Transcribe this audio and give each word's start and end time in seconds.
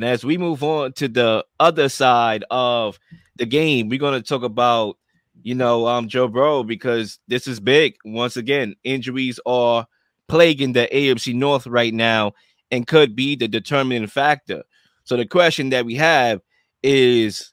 And 0.00 0.08
as 0.08 0.24
we 0.24 0.38
move 0.38 0.62
on 0.62 0.94
to 0.94 1.08
the 1.08 1.44
other 1.58 1.90
side 1.90 2.42
of 2.50 2.98
the 3.36 3.44
game, 3.44 3.90
we're 3.90 3.98
going 3.98 4.18
to 4.18 4.26
talk 4.26 4.42
about, 4.42 4.96
you 5.42 5.54
know, 5.54 5.86
um, 5.86 6.08
Joe 6.08 6.26
Burrow 6.26 6.62
because 6.62 7.18
this 7.28 7.46
is 7.46 7.60
big. 7.60 7.96
Once 8.02 8.38
again, 8.38 8.76
injuries 8.82 9.38
are 9.44 9.86
plaguing 10.26 10.72
the 10.72 10.88
AFC 10.90 11.34
North 11.34 11.66
right 11.66 11.92
now 11.92 12.32
and 12.70 12.86
could 12.86 13.14
be 13.14 13.36
the 13.36 13.46
determining 13.46 14.06
factor. 14.06 14.62
So 15.04 15.18
the 15.18 15.26
question 15.26 15.68
that 15.68 15.84
we 15.84 15.96
have 15.96 16.40
is 16.82 17.52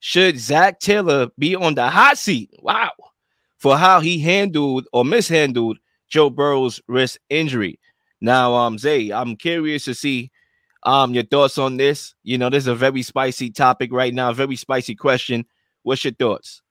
should 0.00 0.38
Zac 0.38 0.80
Taylor 0.80 1.28
be 1.38 1.54
on 1.54 1.74
the 1.74 1.90
hot 1.90 2.16
seat? 2.16 2.54
Wow. 2.62 2.92
For 3.58 3.76
how 3.76 4.00
he 4.00 4.18
handled 4.18 4.86
or 4.94 5.04
mishandled 5.04 5.76
Joe 6.08 6.30
Burrow's 6.30 6.80
wrist 6.88 7.18
injury. 7.28 7.78
Now, 8.22 8.54
um, 8.54 8.78
Zay, 8.78 9.10
I'm 9.10 9.36
curious 9.36 9.84
to 9.84 9.94
see 9.94 10.30
um 10.84 11.14
your 11.14 11.24
thoughts 11.24 11.58
on 11.58 11.76
this. 11.76 12.14
You 12.22 12.38
know, 12.38 12.50
this 12.50 12.64
is 12.64 12.68
a 12.68 12.74
very 12.74 13.02
spicy 13.02 13.50
topic 13.50 13.92
right 13.92 14.14
now, 14.14 14.32
very 14.32 14.56
spicy 14.56 14.94
question. 14.94 15.46
What's 15.82 16.04
your 16.04 16.14
thoughts? 16.14 16.62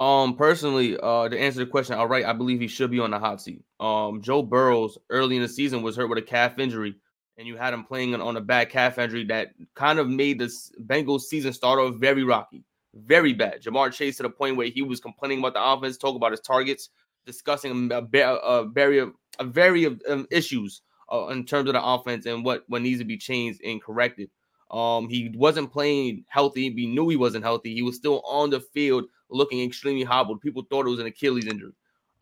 Um, 0.00 0.34
personally, 0.34 0.96
uh, 0.98 1.28
to 1.28 1.38
answer 1.38 1.60
the 1.60 1.66
question, 1.66 1.96
all 1.96 2.08
right, 2.08 2.24
I 2.24 2.32
believe 2.32 2.58
he 2.58 2.68
should 2.68 2.90
be 2.90 3.00
on 3.00 3.10
the 3.10 3.18
hot 3.18 3.42
seat. 3.42 3.62
Um, 3.80 4.22
Joe 4.22 4.42
Burrows 4.42 4.96
early 5.10 5.36
in 5.36 5.42
the 5.42 5.48
season 5.48 5.82
was 5.82 5.94
hurt 5.94 6.08
with 6.08 6.16
a 6.16 6.22
calf 6.22 6.58
injury, 6.58 6.94
and 7.36 7.46
you 7.46 7.56
had 7.56 7.74
him 7.74 7.84
playing 7.84 8.14
on 8.14 8.36
a 8.36 8.40
bad 8.40 8.70
calf 8.70 8.98
injury 8.98 9.24
that 9.26 9.48
kind 9.74 9.98
of 9.98 10.08
made 10.08 10.38
the 10.38 10.50
Bengals 10.86 11.22
season 11.22 11.52
start 11.52 11.78
off 11.78 11.96
very 11.96 12.24
rocky, 12.24 12.64
very 12.94 13.34
bad. 13.34 13.62
Ja'Marr 13.62 13.92
Chase 13.92 14.16
to 14.16 14.22
the 14.22 14.30
point 14.30 14.56
where 14.56 14.68
he 14.68 14.80
was 14.80 15.00
complaining 15.00 15.40
about 15.40 15.52
the 15.52 15.62
offense, 15.62 15.98
talk 15.98 16.16
about 16.16 16.30
his 16.30 16.40
targets, 16.40 16.88
discussing 17.26 17.92
a, 17.92 17.98
a, 17.98 18.34
a 18.36 18.64
very 18.64 19.00
a 19.38 19.44
very 19.44 19.86
um, 20.08 20.26
issues 20.30 20.80
uh, 21.12 21.26
in 21.28 21.44
terms 21.44 21.68
of 21.68 21.74
the 21.74 21.84
offense 21.84 22.26
and 22.26 22.44
what 22.44 22.64
what 22.68 22.82
needs 22.82 23.00
to 23.00 23.04
be 23.04 23.16
changed 23.16 23.60
and 23.64 23.82
corrected. 23.82 24.30
Um, 24.70 25.08
he 25.08 25.32
wasn't 25.34 25.72
playing 25.72 26.24
healthy. 26.28 26.70
We 26.70 26.86
knew 26.86 27.08
he 27.08 27.16
wasn't 27.16 27.44
healthy. 27.44 27.74
He 27.74 27.82
was 27.82 27.96
still 27.96 28.22
on 28.24 28.50
the 28.50 28.60
field 28.60 29.06
looking 29.28 29.62
extremely 29.62 30.04
hobbled. 30.04 30.40
People 30.40 30.64
thought 30.70 30.86
it 30.86 30.90
was 30.90 31.00
an 31.00 31.06
Achilles 31.06 31.46
injury. 31.46 31.72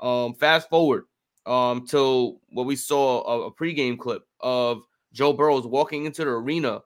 Um, 0.01 0.35
fast 0.35 0.71
forward 0.71 1.05
um, 1.45 1.87
to 1.89 2.39
what 2.51 2.67
we 2.67 2.77
saw 2.77 3.23
a, 3.25 3.47
a 3.47 3.53
pregame 3.53 3.99
clip 3.99 4.23
of 4.41 4.83
Joe 5.13 5.33
Burrows 5.33 5.67
walking 5.67 6.05
into 6.05 6.25
the 6.25 6.31
arena 6.31 6.81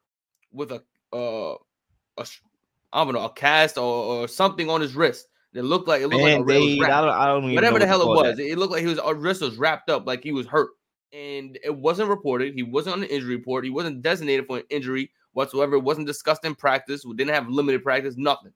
with 0.52 0.72
a, 0.72 0.82
uh, 1.12 1.56
a 2.18 2.26
I 2.92 3.04
don't 3.04 3.14
know, 3.14 3.24
a 3.24 3.32
cast 3.32 3.78
or, 3.78 3.82
or 3.82 4.28
something 4.28 4.68
on 4.68 4.80
his 4.80 4.94
wrist. 4.94 5.28
It 5.54 5.62
looked 5.62 5.86
like 5.86 6.00
it 6.00 6.08
looked 6.08 6.22
like 6.22 6.38
a 6.38 6.42
I 6.90 7.00
don't, 7.00 7.10
I 7.10 7.26
don't 7.26 7.54
whatever 7.54 7.78
the 7.78 7.86
hell 7.86 8.02
it 8.02 8.08
was. 8.08 8.36
That. 8.36 8.42
It 8.42 8.58
looked 8.58 8.72
like 8.72 8.84
his 8.84 8.98
wrist 9.16 9.42
was 9.42 9.58
wrapped 9.58 9.90
up, 9.90 10.06
like 10.06 10.22
he 10.22 10.32
was 10.32 10.46
hurt 10.46 10.70
and 11.12 11.58
it 11.62 11.74
wasn't 11.74 12.08
reported. 12.08 12.54
He 12.54 12.62
wasn't 12.62 12.94
on 12.94 13.00
the 13.00 13.14
injury 13.14 13.36
report. 13.36 13.64
He 13.64 13.70
wasn't 13.70 14.02
designated 14.02 14.46
for 14.46 14.58
an 14.58 14.64
injury 14.70 15.10
whatsoever. 15.32 15.76
It 15.76 15.80
wasn't 15.80 16.06
discussed 16.06 16.44
in 16.44 16.54
practice. 16.54 17.04
We 17.04 17.14
didn't 17.14 17.34
have 17.34 17.48
limited 17.48 17.82
practice, 17.82 18.16
nothing. 18.16 18.52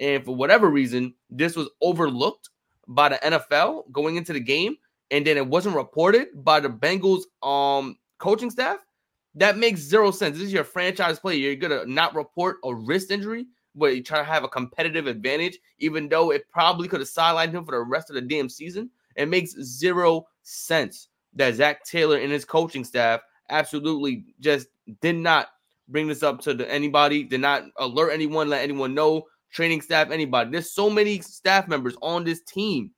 And 0.00 0.24
for 0.24 0.34
whatever 0.34 0.70
reason, 0.70 1.14
this 1.30 1.56
was 1.56 1.68
overlooked 1.82 2.50
by 2.86 3.10
the 3.10 3.16
NFL 3.16 3.90
going 3.92 4.16
into 4.16 4.32
the 4.32 4.40
game, 4.40 4.76
and 5.10 5.26
then 5.26 5.36
it 5.36 5.46
wasn't 5.46 5.76
reported 5.76 6.28
by 6.44 6.60
the 6.60 6.68
Bengals 6.68 7.22
um 7.46 7.98
coaching 8.18 8.50
staff. 8.50 8.78
That 9.34 9.58
makes 9.58 9.80
zero 9.80 10.10
sense. 10.10 10.36
This 10.36 10.46
is 10.46 10.52
your 10.52 10.64
franchise 10.64 11.18
player. 11.18 11.36
You're 11.36 11.56
gonna 11.56 11.84
not 11.86 12.14
report 12.14 12.56
a 12.64 12.74
wrist 12.74 13.10
injury, 13.10 13.46
but 13.74 13.94
you 13.94 14.02
try 14.02 14.18
to 14.18 14.24
have 14.24 14.44
a 14.44 14.48
competitive 14.48 15.06
advantage, 15.06 15.58
even 15.78 16.08
though 16.08 16.30
it 16.30 16.48
probably 16.50 16.88
could 16.88 17.00
have 17.00 17.08
sidelined 17.08 17.52
him 17.52 17.64
for 17.64 17.72
the 17.72 17.82
rest 17.82 18.08
of 18.08 18.14
the 18.14 18.22
damn 18.22 18.48
season. 18.48 18.90
It 19.16 19.28
makes 19.28 19.52
zero 19.60 20.26
sense 20.42 21.07
that 21.34 21.54
Zac 21.54 21.84
Taylor 21.84 22.18
and 22.18 22.32
his 22.32 22.44
coaching 22.44 22.84
staff 22.84 23.20
absolutely 23.50 24.24
just 24.40 24.68
did 25.00 25.16
not 25.16 25.48
bring 25.88 26.08
this 26.08 26.22
up 26.22 26.40
to 26.42 26.54
the, 26.54 26.70
anybody, 26.70 27.24
did 27.24 27.40
not 27.40 27.64
alert 27.78 28.10
anyone, 28.10 28.48
let 28.48 28.62
anyone 28.62 28.94
know, 28.94 29.24
training 29.52 29.80
staff, 29.80 30.10
anybody. 30.10 30.50
There's 30.50 30.72
so 30.72 30.90
many 30.90 31.20
staff 31.20 31.68
members 31.68 31.96
on 32.02 32.24
this 32.24 32.42
team 32.42 32.90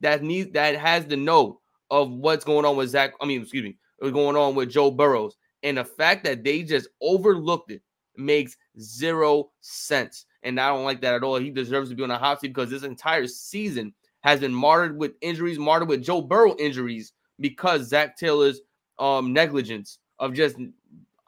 that 0.00 0.22
needs 0.22 0.52
that 0.52 0.76
has 0.76 1.04
to 1.06 1.16
know 1.16 1.60
of 1.90 2.10
what's 2.10 2.44
going 2.44 2.64
on 2.64 2.76
with 2.76 2.90
Zac. 2.90 3.12
I 3.20 3.26
mean, 3.26 3.42
excuse 3.42 3.64
me, 3.64 3.76
what's 3.98 4.14
going 4.14 4.36
on 4.36 4.54
with 4.54 4.70
Joe 4.70 4.90
Burrows. 4.90 5.36
And 5.62 5.76
the 5.76 5.84
fact 5.84 6.24
that 6.24 6.44
they 6.44 6.62
just 6.62 6.88
overlooked 7.02 7.70
it 7.70 7.82
makes 8.16 8.56
zero 8.80 9.50
sense. 9.60 10.26
And 10.42 10.60
I 10.60 10.68
don't 10.68 10.84
like 10.84 11.00
that 11.02 11.14
at 11.14 11.24
all. 11.24 11.36
He 11.38 11.50
deserves 11.50 11.90
to 11.90 11.96
be 11.96 12.02
on 12.02 12.10
a 12.10 12.18
hot 12.18 12.40
seat 12.40 12.48
because 12.48 12.70
this 12.70 12.84
entire 12.84 13.26
season 13.26 13.92
has 14.20 14.40
been 14.40 14.54
martyred 14.54 14.96
with 14.96 15.12
injuries, 15.20 15.58
martyred 15.58 15.88
with 15.88 16.02
Joe 16.02 16.22
Burrow 16.22 16.56
injuries 16.58 17.12
because 17.40 17.88
Zac 17.88 18.16
Taylor's 18.16 18.60
um 18.98 19.32
negligence 19.32 19.98
of 20.18 20.34
just 20.34 20.56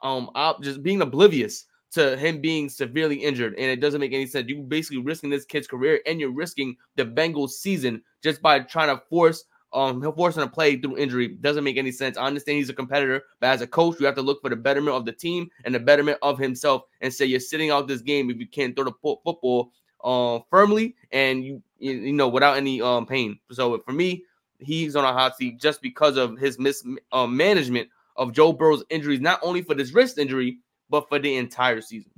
um 0.01 0.29
op- 0.35 0.61
just 0.61 0.83
being 0.83 1.01
oblivious 1.01 1.65
to 1.91 2.15
him 2.17 2.39
being 2.39 2.69
severely 2.69 3.17
injured, 3.17 3.53
and 3.55 3.65
it 3.65 3.81
doesn't 3.81 3.99
make 3.99 4.13
any 4.13 4.25
sense. 4.25 4.47
You're 4.47 4.63
basically 4.63 4.99
risking 4.99 5.29
this 5.29 5.45
kid's 5.45 5.67
career, 5.67 5.99
and 6.05 6.19
you're 6.19 6.31
risking 6.31 6.77
the 6.95 7.05
Bengals' 7.05 7.51
season 7.51 8.01
just 8.23 8.41
by 8.41 8.59
trying 8.59 8.95
to 8.95 9.03
force 9.09 9.45
um 9.73 10.01
forcing 10.15 10.43
a 10.43 10.47
play 10.47 10.75
through 10.77 10.97
injury. 10.97 11.29
Doesn't 11.29 11.63
make 11.63 11.77
any 11.77 11.91
sense. 11.91 12.17
I 12.17 12.25
understand 12.25 12.57
he's 12.57 12.69
a 12.69 12.73
competitor, 12.73 13.23
but 13.39 13.47
as 13.47 13.61
a 13.61 13.67
coach, 13.67 13.99
you 13.99 14.05
have 14.05 14.15
to 14.15 14.21
look 14.21 14.41
for 14.41 14.49
the 14.49 14.55
betterment 14.55 14.95
of 14.95 15.05
the 15.05 15.13
team 15.13 15.49
and 15.65 15.73
the 15.73 15.79
betterment 15.79 16.17
of 16.21 16.37
himself, 16.37 16.83
and 17.01 17.13
say 17.13 17.25
you're 17.25 17.39
sitting 17.39 17.71
out 17.71 17.87
this 17.87 18.01
game 18.01 18.29
if 18.29 18.37
you 18.37 18.47
can't 18.47 18.75
throw 18.75 18.85
the 18.85 18.93
football 19.01 19.71
uh, 20.03 20.39
firmly 20.49 20.95
and 21.11 21.43
you 21.43 21.61
you 21.79 22.13
know 22.13 22.27
without 22.27 22.57
any 22.57 22.81
um 22.81 23.05
pain. 23.05 23.39
So 23.51 23.79
for 23.79 23.93
me, 23.93 24.23
he's 24.61 24.95
on 24.95 25.03
a 25.03 25.13
hot 25.13 25.37
seat 25.37 25.59
just 25.59 25.81
because 25.81 26.17
of 26.17 26.37
his 26.37 26.59
mismanagement 26.59 27.89
uh, 27.89 28.21
of 28.21 28.33
Joe 28.33 28.53
Burrow's 28.53 28.83
injuries, 28.89 29.19
not 29.19 29.39
only 29.41 29.61
for 29.61 29.73
this 29.73 29.93
wrist 29.93 30.17
injury, 30.17 30.59
but 30.89 31.07
for 31.09 31.19
the 31.19 31.35
entire 31.35 31.81
season. 31.81 32.11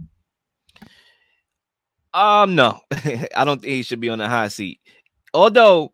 Um, 2.13 2.55
no, 2.55 2.79
I 2.91 3.43
don't 3.45 3.61
think 3.61 3.73
he 3.73 3.83
should 3.83 3.99
be 3.99 4.09
on 4.09 4.19
the 4.19 4.29
hot 4.29 4.51
seat. 4.51 4.79
Although, 5.33 5.93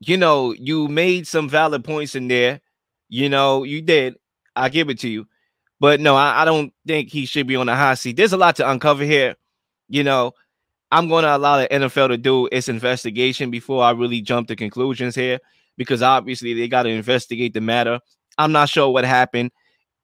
you 0.00 0.16
know, 0.16 0.52
you 0.52 0.88
made 0.88 1.26
some 1.26 1.48
valid 1.48 1.84
points 1.84 2.14
in 2.14 2.28
there. 2.28 2.60
You 3.08 3.28
know, 3.28 3.62
you 3.64 3.80
did. 3.80 4.16
I 4.56 4.68
give 4.68 4.90
it 4.90 4.98
to 5.00 5.08
you. 5.08 5.26
But 5.80 6.00
no, 6.00 6.14
I, 6.14 6.42
I 6.42 6.44
don't 6.44 6.72
think 6.86 7.10
he 7.10 7.26
should 7.26 7.46
be 7.46 7.56
on 7.56 7.66
the 7.66 7.74
hot 7.74 7.98
seat. 7.98 8.16
There's 8.16 8.32
a 8.32 8.36
lot 8.36 8.56
to 8.56 8.70
uncover 8.70 9.04
here. 9.04 9.36
You 9.88 10.04
know, 10.04 10.32
I'm 10.92 11.08
going 11.08 11.24
to 11.24 11.34
allow 11.34 11.56
the 11.56 11.68
NFL 11.68 12.08
to 12.08 12.18
do 12.18 12.48
its 12.52 12.68
investigation 12.68 13.50
before 13.50 13.82
I 13.82 13.92
really 13.92 14.20
jump 14.20 14.46
to 14.48 14.56
conclusions 14.56 15.14
here 15.14 15.40
because 15.78 16.02
obviously 16.02 16.52
they 16.52 16.68
got 16.68 16.82
to 16.82 16.90
investigate 16.90 17.54
the 17.54 17.62
matter. 17.62 17.98
I'm 18.36 18.52
not 18.52 18.68
sure 18.68 18.90
what 18.90 19.04
happened. 19.04 19.52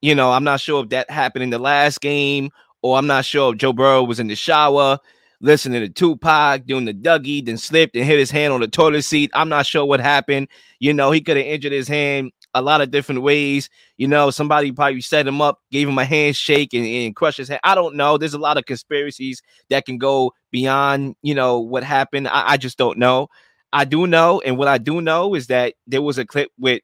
You 0.01 0.15
know, 0.15 0.33
I'm 0.33 0.45
not 0.45 0.61
sure 0.61 0.83
if 0.83 0.89
that 0.89 1.11
happened 1.11 1.43
in 1.43 1.51
the 1.51 1.59
last 1.59 2.01
game 2.01 2.51
or 2.81 2.97
I'm 2.97 3.07
not 3.07 3.27
sure 3.27 3.53
if 3.53 3.59
Joe 3.59 3.75
Burrow 3.75 4.03
was 4.03 4.19
in 4.19 4.29
the 4.29 4.35
shower 4.35 4.99
listening 5.41 5.83
to 5.83 5.89
Tupac 5.89 6.65
doing 6.65 6.87
the 6.87 6.95
Dougie, 6.95 7.45
then 7.45 7.59
slipped 7.59 7.95
and 7.95 8.05
hit 8.05 8.19
his 8.19 8.31
hand 8.31 8.53
on 8.53 8.61
the 8.61 8.67
toilet 8.69 9.03
seat. 9.03 9.31
I'm 9.35 9.49
not 9.49 9.67
sure 9.67 9.85
what 9.85 10.01
happened. 10.01 10.49
You 10.81 10.95
know, 10.95 11.11
he 11.11 11.21
could 11.21 11.37
have 11.37 11.47
injured 11.47 11.73
his 11.73 11.87
hand 11.87 12.33
a 12.55 12.63
lot 12.63 12.81
of 12.81 12.91
different 12.91 13.23
ways. 13.23 13.69
You 13.97 14.09
know, 14.09 14.31
somebody 14.31 14.73
probably 14.73 15.01
set 15.01 15.27
him 15.27 15.41
up, 15.41 15.61
gave 15.71 15.89
him 15.89 15.99
a 15.99 16.05
handshake, 16.05 16.75
and, 16.75 16.87
and 16.87 17.15
crushed 17.17 17.39
his 17.39 17.49
head. 17.49 17.61
I 17.65 17.75
don't 17.75 17.97
know. 17.97 18.19
There's 18.19 18.35
a 18.35 18.39
lot 18.39 18.59
of 18.59 18.65
conspiracies 18.67 19.43
that 19.71 19.85
can 19.85 19.99
go 19.99 20.33
beyond, 20.51 21.17
you 21.23 21.35
know, 21.35 21.59
what 21.61 21.85
happened. 21.85 22.29
I, 22.29 22.53
I 22.53 22.57
just 22.57 22.79
don't 22.79 22.99
know. 22.99 23.29
I 23.73 23.85
do 23.85 24.07
know, 24.07 24.41
and 24.41 24.57
what 24.57 24.69
I 24.69 24.79
do 24.79 25.03
know 25.03 25.35
is 25.35 25.49
that 25.49 25.75
there 25.87 26.01
was 26.01 26.17
a 26.17 26.25
clip 26.25 26.51
with 26.59 26.81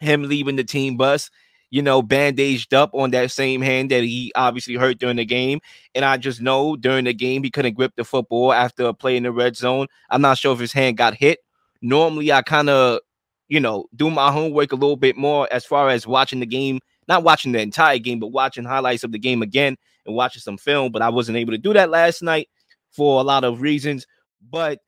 him 0.00 0.22
leaving 0.22 0.54
the 0.54 0.62
team 0.62 0.96
bus, 0.96 1.28
you 1.70 1.82
know, 1.82 2.02
bandaged 2.02 2.72
up 2.72 2.90
on 2.94 3.10
that 3.10 3.30
same 3.30 3.60
hand 3.60 3.90
that 3.90 4.04
he 4.04 4.32
obviously 4.34 4.74
hurt 4.76 4.98
during 4.98 5.16
the 5.16 5.24
game. 5.24 5.60
And 5.94 6.04
I 6.04 6.16
just 6.16 6.40
know 6.40 6.76
during 6.76 7.04
the 7.04 7.14
game 7.14 7.42
he 7.42 7.50
couldn't 7.50 7.74
grip 7.74 7.94
the 7.96 8.04
football 8.04 8.52
after 8.52 8.86
a 8.86 8.94
play 8.94 9.16
in 9.16 9.24
the 9.24 9.32
red 9.32 9.56
zone. 9.56 9.88
I'm 10.08 10.22
not 10.22 10.38
sure 10.38 10.52
if 10.52 10.60
his 10.60 10.72
hand 10.72 10.96
got 10.96 11.14
hit. 11.14 11.40
Normally, 11.82 12.32
I 12.32 12.42
kind 12.42 12.70
of 12.70 13.00
you 13.48 13.60
know, 13.60 13.86
do 13.96 14.10
my 14.10 14.30
homework 14.30 14.72
a 14.72 14.76
little 14.76 14.96
bit 14.96 15.16
more 15.16 15.48
as 15.50 15.64
far 15.64 15.88
as 15.88 16.06
watching 16.06 16.40
the 16.40 16.46
game, 16.46 16.80
not 17.08 17.24
watching 17.24 17.52
the 17.52 17.60
entire 17.60 17.98
game, 17.98 18.20
but 18.20 18.28
watching 18.28 18.64
highlights 18.64 19.04
of 19.04 19.12
the 19.12 19.18
game 19.18 19.42
again 19.42 19.76
and 20.06 20.14
watching 20.14 20.40
some 20.40 20.58
film. 20.58 20.92
But 20.92 21.02
I 21.02 21.08
wasn't 21.08 21.38
able 21.38 21.52
to 21.52 21.58
do 21.58 21.72
that 21.72 21.90
last 21.90 22.22
night 22.22 22.48
for 22.90 23.20
a 23.20 23.24
lot 23.24 23.44
of 23.44 23.62
reasons. 23.62 24.06
But 24.50 24.80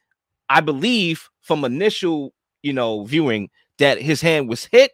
I 0.48 0.60
believe 0.60 1.28
from 1.40 1.64
initial, 1.64 2.34
you 2.62 2.72
know, 2.72 3.04
viewing 3.04 3.48
that 3.78 4.00
his 4.00 4.20
hand 4.20 4.48
was 4.48 4.66
hit 4.66 4.92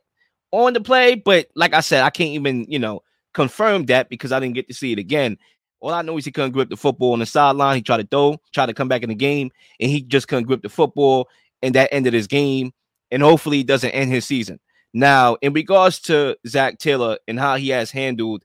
on 0.52 0.72
the 0.72 0.80
play. 0.80 1.16
But 1.16 1.48
like 1.56 1.74
I 1.74 1.80
said, 1.80 2.04
I 2.04 2.10
can't 2.10 2.30
even, 2.30 2.66
you 2.68 2.78
know, 2.78 3.02
confirm 3.34 3.86
that 3.86 4.08
because 4.08 4.30
I 4.30 4.38
didn't 4.38 4.54
get 4.54 4.68
to 4.68 4.74
see 4.74 4.92
it 4.92 4.98
again. 4.98 5.38
All 5.80 5.92
I 5.92 6.02
know 6.02 6.16
is 6.16 6.24
he 6.24 6.32
couldn't 6.32 6.52
grip 6.52 6.70
the 6.70 6.76
football 6.76 7.12
on 7.12 7.18
the 7.18 7.26
sideline. 7.26 7.76
He 7.76 7.82
tried 7.82 7.98
to 7.98 8.06
throw, 8.06 8.40
tried 8.52 8.66
to 8.66 8.74
come 8.74 8.88
back 8.88 9.02
in 9.02 9.08
the 9.08 9.14
game, 9.14 9.50
and 9.78 9.90
he 9.90 10.02
just 10.02 10.26
couldn't 10.28 10.44
grip 10.44 10.62
the 10.62 10.68
football. 10.68 11.28
And 11.62 11.74
that 11.74 11.90
ended 11.92 12.14
his 12.14 12.26
game 12.26 12.72
and 13.16 13.22
hopefully 13.22 13.56
he 13.56 13.64
doesn't 13.64 13.92
end 13.92 14.12
his 14.12 14.26
season. 14.26 14.60
Now, 14.92 15.38
in 15.40 15.54
regards 15.54 16.00
to 16.00 16.36
Zac 16.46 16.76
Taylor 16.76 17.16
and 17.26 17.40
how 17.40 17.56
he 17.56 17.70
has 17.70 17.90
handled, 17.90 18.42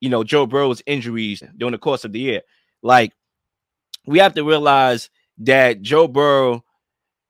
you 0.00 0.08
know, 0.08 0.24
Joe 0.24 0.46
Burrow's 0.46 0.80
injuries 0.86 1.42
during 1.58 1.72
the 1.72 1.78
course 1.78 2.06
of 2.06 2.12
the 2.12 2.18
year, 2.18 2.40
like 2.82 3.12
we 4.06 4.18
have 4.18 4.32
to 4.32 4.44
realize 4.44 5.10
that 5.40 5.82
Joe 5.82 6.08
Burrow, 6.08 6.64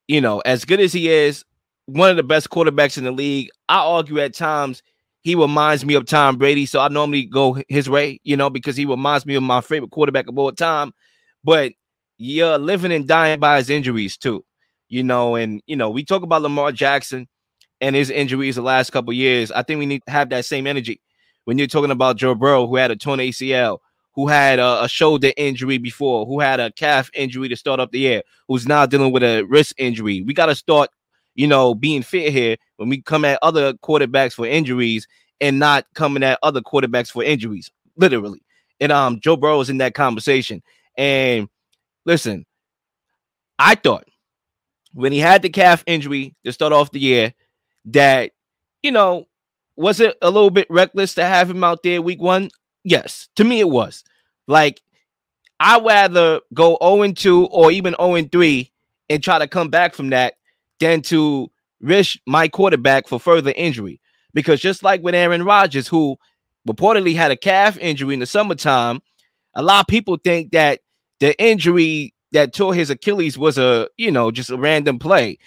you 0.06 0.20
know, 0.20 0.38
as 0.38 0.64
good 0.64 0.78
as 0.78 0.92
he 0.92 1.08
is, 1.08 1.44
one 1.86 2.10
of 2.10 2.16
the 2.16 2.22
best 2.22 2.48
quarterbacks 2.48 2.96
in 2.96 3.02
the 3.02 3.10
league, 3.10 3.48
I 3.68 3.78
argue 3.78 4.20
at 4.20 4.32
times 4.32 4.84
he 5.22 5.34
reminds 5.34 5.84
me 5.84 5.94
of 5.94 6.06
Tom 6.06 6.36
Brady. 6.36 6.66
So 6.66 6.78
I 6.78 6.86
normally 6.86 7.24
go 7.24 7.60
his 7.68 7.90
way, 7.90 8.20
you 8.22 8.36
know, 8.36 8.50
because 8.50 8.76
he 8.76 8.84
reminds 8.84 9.26
me 9.26 9.34
of 9.34 9.42
my 9.42 9.62
favorite 9.62 9.90
quarterback 9.90 10.28
of 10.28 10.38
all 10.38 10.52
time. 10.52 10.92
But 11.42 11.72
you're 12.18 12.56
living 12.56 12.92
and 12.92 13.08
dying 13.08 13.40
by 13.40 13.56
his 13.56 13.68
injuries 13.68 14.16
too, 14.16 14.44
you 14.92 15.02
know. 15.02 15.34
And 15.34 15.62
you 15.66 15.74
know, 15.74 15.90
we 15.90 16.04
talk 16.04 16.22
about 16.22 16.42
Lamar 16.42 16.70
Jackson 16.70 17.26
and 17.80 17.96
his 17.96 18.10
injuries 18.10 18.56
the 18.56 18.62
last 18.62 18.90
couple 18.90 19.12
years. 19.12 19.50
I 19.50 19.62
think 19.62 19.78
we 19.78 19.86
need 19.86 20.02
to 20.06 20.12
have 20.12 20.28
that 20.28 20.44
same 20.44 20.66
energy 20.66 21.00
when 21.44 21.58
you're 21.58 21.66
talking 21.66 21.90
about 21.90 22.16
Joe 22.16 22.34
Burrow, 22.34 22.66
who 22.68 22.76
had 22.76 22.90
a 22.90 22.96
torn 22.96 23.18
ACL, 23.18 23.78
who 24.14 24.28
had 24.28 24.58
a, 24.58 24.84
a, 24.84 24.88
shoulder 24.88 25.32
injury 25.36 25.78
before, 25.78 26.26
who 26.26 26.38
had 26.38 26.60
a 26.60 26.70
calf 26.72 27.10
injury 27.14 27.48
to 27.48 27.56
start 27.56 27.80
up 27.80 27.90
the 27.90 27.98
year, 27.98 28.22
who's 28.46 28.68
now 28.68 28.86
dealing 28.86 29.12
with 29.12 29.24
a 29.24 29.42
wrist 29.42 29.74
injury. 29.78 30.22
We 30.22 30.34
got 30.34 30.46
to 30.46 30.54
start, 30.54 30.90
you 31.34 31.46
know, 31.46 31.74
being 31.74 32.02
fit 32.02 32.32
here 32.32 32.56
when 32.76 32.88
we 32.88 33.00
come 33.02 33.24
at 33.24 33.38
other 33.42 33.72
quarterbacks 33.72 34.34
for 34.34 34.46
injuries 34.46 35.08
and 35.40 35.58
not 35.58 35.86
coming 35.94 36.22
at 36.22 36.38
other 36.42 36.60
quarterbacks 36.60 37.10
for 37.10 37.24
injuries, 37.24 37.70
literally. 37.96 38.42
And 38.78 38.92
um, 38.92 39.20
Joe 39.20 39.36
Burrow 39.36 39.60
is 39.60 39.70
in 39.70 39.78
that 39.78 39.94
conversation. 39.94 40.62
And 40.96 41.48
listen, 42.04 42.44
I 43.58 43.74
thought 43.74 44.04
when 44.94 45.12
he 45.12 45.18
had 45.18 45.42
the 45.42 45.50
calf 45.50 45.82
injury 45.86 46.34
to 46.44 46.52
start 46.52 46.72
off 46.72 46.90
the 46.90 47.00
year 47.00 47.34
that, 47.86 48.32
you 48.82 48.92
know, 48.92 49.26
was 49.76 50.00
it 50.00 50.16
a 50.22 50.30
little 50.30 50.50
bit 50.50 50.66
reckless 50.70 51.14
to 51.14 51.24
have 51.24 51.50
him 51.50 51.64
out 51.64 51.82
there 51.82 52.02
week 52.02 52.20
one? 52.20 52.50
Yes, 52.84 53.28
to 53.36 53.44
me 53.44 53.60
it 53.60 53.68
was. 53.70 54.04
Like, 54.46 54.80
I'd 55.60 55.84
rather 55.84 56.40
go 56.52 56.76
0 56.82 57.12
2 57.12 57.46
or 57.46 57.70
even 57.70 57.94
0 58.00 58.22
3 58.30 58.70
and 59.08 59.22
try 59.22 59.38
to 59.38 59.46
come 59.46 59.68
back 59.68 59.94
from 59.94 60.10
that 60.10 60.34
than 60.80 61.02
to 61.02 61.50
risk 61.80 62.18
my 62.26 62.48
quarterback 62.48 63.06
for 63.06 63.20
further 63.20 63.52
injury. 63.56 64.00
Because 64.34 64.60
just 64.60 64.82
like 64.82 65.02
with 65.02 65.14
Aaron 65.14 65.44
Rodgers, 65.44 65.88
who 65.88 66.16
reportedly 66.68 67.14
had 67.14 67.30
a 67.30 67.36
calf 67.36 67.78
injury 67.78 68.14
in 68.14 68.20
the 68.20 68.26
summertime, 68.26 69.00
a 69.54 69.62
lot 69.62 69.80
of 69.80 69.86
people 69.86 70.16
think 70.16 70.52
that 70.52 70.80
the 71.20 71.40
injury 71.40 72.11
that 72.32 72.54
tore 72.54 72.74
his 72.74 72.90
Achilles 72.90 73.38
was 73.38 73.58
a, 73.58 73.88
you 73.96 74.10
know, 74.10 74.30
just 74.30 74.50
a 74.50 74.56
random 74.56 74.98
play. 74.98 75.38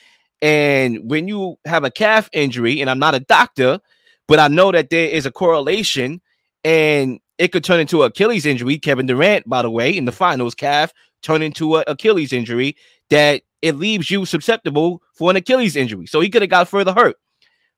And 0.41 1.09
when 1.09 1.27
you 1.27 1.57
have 1.65 1.83
a 1.83 1.91
calf 1.91 2.29
injury, 2.33 2.81
and 2.81 2.89
I'm 2.89 2.99
not 2.99 3.15
a 3.15 3.19
doctor, 3.19 3.79
but 4.27 4.39
I 4.39 4.47
know 4.47 4.71
that 4.71 4.89
there 4.89 5.07
is 5.07 5.25
a 5.25 5.31
correlation 5.31 6.21
and 6.63 7.19
it 7.37 7.51
could 7.51 7.63
turn 7.63 7.79
into 7.79 8.03
Achilles 8.03 8.45
injury. 8.45 8.77
Kevin 8.77 9.05
Durant, 9.05 9.47
by 9.47 9.61
the 9.61 9.69
way, 9.69 9.95
in 9.95 10.05
the 10.05 10.11
finals, 10.11 10.55
calf 10.55 10.93
turned 11.21 11.43
into 11.43 11.77
an 11.77 11.83
Achilles 11.87 12.33
injury 12.33 12.75
that 13.09 13.41
it 13.61 13.75
leaves 13.75 14.11
you 14.11 14.25
susceptible 14.25 15.01
for 15.13 15.29
an 15.29 15.35
Achilles 15.35 15.75
injury. 15.75 16.05
So 16.05 16.19
he 16.19 16.29
could 16.29 16.41
have 16.41 16.51
got 16.51 16.67
further 16.67 16.93
hurt. 16.93 17.17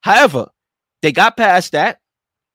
However, 0.02 0.48
they 1.02 1.12
got 1.12 1.38
past 1.38 1.72
that, 1.72 2.00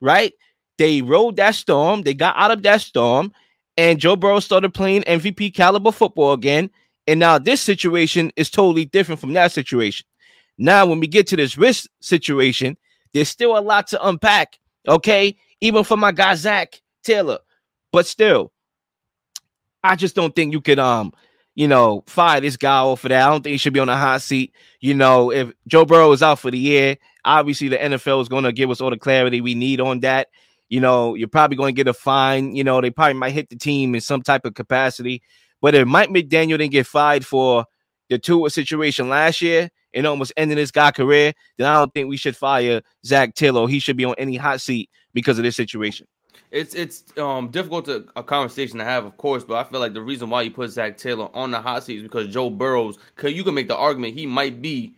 right? 0.01 0.33
They 0.79 1.03
rode 1.03 1.37
that 1.37 1.55
storm. 1.55 2.03
They 2.03 2.15
got 2.15 2.37
out 2.37 2.51
of 2.51 2.63
that 2.63 2.81
storm, 2.81 3.33
and 3.77 3.99
Joe 3.99 4.17
Burrow 4.17 4.41
started 4.41 4.75
playing 4.75 5.03
MVP 5.03 5.55
caliber 5.55 5.93
football 5.93 6.33
again. 6.33 6.71
And 7.07 7.19
now 7.19 7.39
this 7.39 7.61
situation 7.61 8.31
is 8.37 8.51
totally 8.51 8.85
different 8.85 9.21
from 9.21 9.33
that 9.33 9.53
situation. 9.53 10.07
Now, 10.59 10.87
when 10.87 11.01
we 11.01 11.07
get 11.07 11.27
to 11.29 11.37
this 11.37 11.59
wrist 11.59 11.89
situation, 12.01 12.77
there's 13.13 13.29
still 13.29 13.57
a 13.57 13.61
lot 13.61 13.89
to 13.89 14.07
unpack. 14.07 14.59
Okay, 14.87 15.37
even 15.61 15.85
for 15.85 15.97
my 15.97 16.13
guy 16.13 16.35
Zac 16.35 16.81
Taylor, 17.05 17.39
but 17.93 18.07
still, 18.07 18.53
I 19.83 19.97
just 19.97 20.15
don't 20.15 20.35
think 20.35 20.53
you 20.53 20.61
could 20.61 20.79
um, 20.79 21.13
you 21.55 21.69
know, 21.69 22.03
fire 22.07 22.41
this 22.41 22.57
guy 22.57 22.79
off 22.79 23.05
of 23.05 23.11
that. 23.11 23.27
I 23.27 23.31
don't 23.31 23.43
think 23.43 23.53
he 23.53 23.59
should 23.59 23.75
be 23.75 23.81
on 23.81 23.89
the 23.89 23.97
hot 23.97 24.23
seat. 24.23 24.55
You 24.81 24.95
know, 24.95 25.31
if 25.31 25.53
Joe 25.67 25.85
Burrow 25.85 26.13
is 26.13 26.23
out 26.23 26.39
for 26.39 26.51
the 26.51 26.59
year, 26.59 26.97
obviously 27.25 27.69
the 27.69 27.77
NFL 27.77 28.23
is 28.23 28.29
going 28.29 28.45
to 28.45 28.53
give 28.53 28.71
us 28.71 28.81
all 28.81 28.91
the 28.91 28.97
clarity 28.97 29.41
we 29.41 29.55
need 29.55 29.81
on 29.81 30.01
that. 30.01 30.29
You 30.73 30.81
know, 30.81 31.15
you're 31.15 31.29
probably 31.29 31.59
going 31.59 31.75
to 31.75 31.77
get 31.77 31.87
a 31.87 31.93
fine. 31.93 32.57
You 32.57 32.65
know, 32.65 32.81
they 32.81 32.89
probably 32.89 33.13
might 33.13 33.33
hit 33.33 33.51
the 33.51 33.57
team 33.57 33.95
in 33.95 34.01
some 34.01 34.23
type 34.23 34.47
of 34.47 34.55
capacity. 34.55 35.21
But 35.61 35.75
if 35.75 35.87
Mike 35.87 36.09
McDaniel 36.09 36.57
didn't 36.57 36.71
get 36.71 36.87
fired 36.87 37.27
for 37.27 37.67
the 38.09 38.19
Tua 38.19 38.49
situation 38.49 39.11
last 39.11 39.43
year, 39.43 39.69
and 39.93 40.07
almost 40.07 40.33
ending 40.35 40.57
this 40.57 40.71
guy 40.71 40.91
career, 40.91 41.35
then 41.59 41.67
I 41.67 41.75
don't 41.75 41.93
think 41.93 42.09
we 42.09 42.17
should 42.17 42.35
fire 42.35 42.81
Zac 43.05 43.35
Taylor. 43.35 43.69
He 43.69 43.81
should 43.81 43.99
be 43.99 44.07
on 44.07 44.15
any 44.17 44.37
hot 44.37 44.63
seat 44.63 44.89
because 45.13 45.37
of 45.37 45.45
this 45.45 45.57
situation. 45.57 46.07
It's 46.51 46.75
it's 46.75 47.05
um 47.19 47.49
difficult 47.49 47.85
to 47.85 48.07
a 48.17 48.23
conversation 48.23 48.79
to 48.79 48.85
have, 48.85 49.05
of 49.05 49.19
course, 49.19 49.45
but 49.45 49.57
I 49.57 49.69
feel 49.69 49.79
like 49.79 49.93
the 49.93 50.01
reason 50.01 50.31
why 50.31 50.41
you 50.41 50.51
put 50.51 50.71
Zac 50.71 50.97
Taylor 50.97 51.29
on 51.35 51.51
the 51.51 51.61
hot 51.61 51.85
seat 51.85 51.99
is 51.99 52.03
because 52.03 52.33
Joe 52.33 52.49
Burrows. 52.49 52.99
Cause 53.17 53.33
you 53.33 53.45
can 53.45 53.53
make 53.53 53.69
the 53.69 53.77
argument 53.77 54.15
he 54.15 54.25
might 54.25 54.63
be 54.63 54.95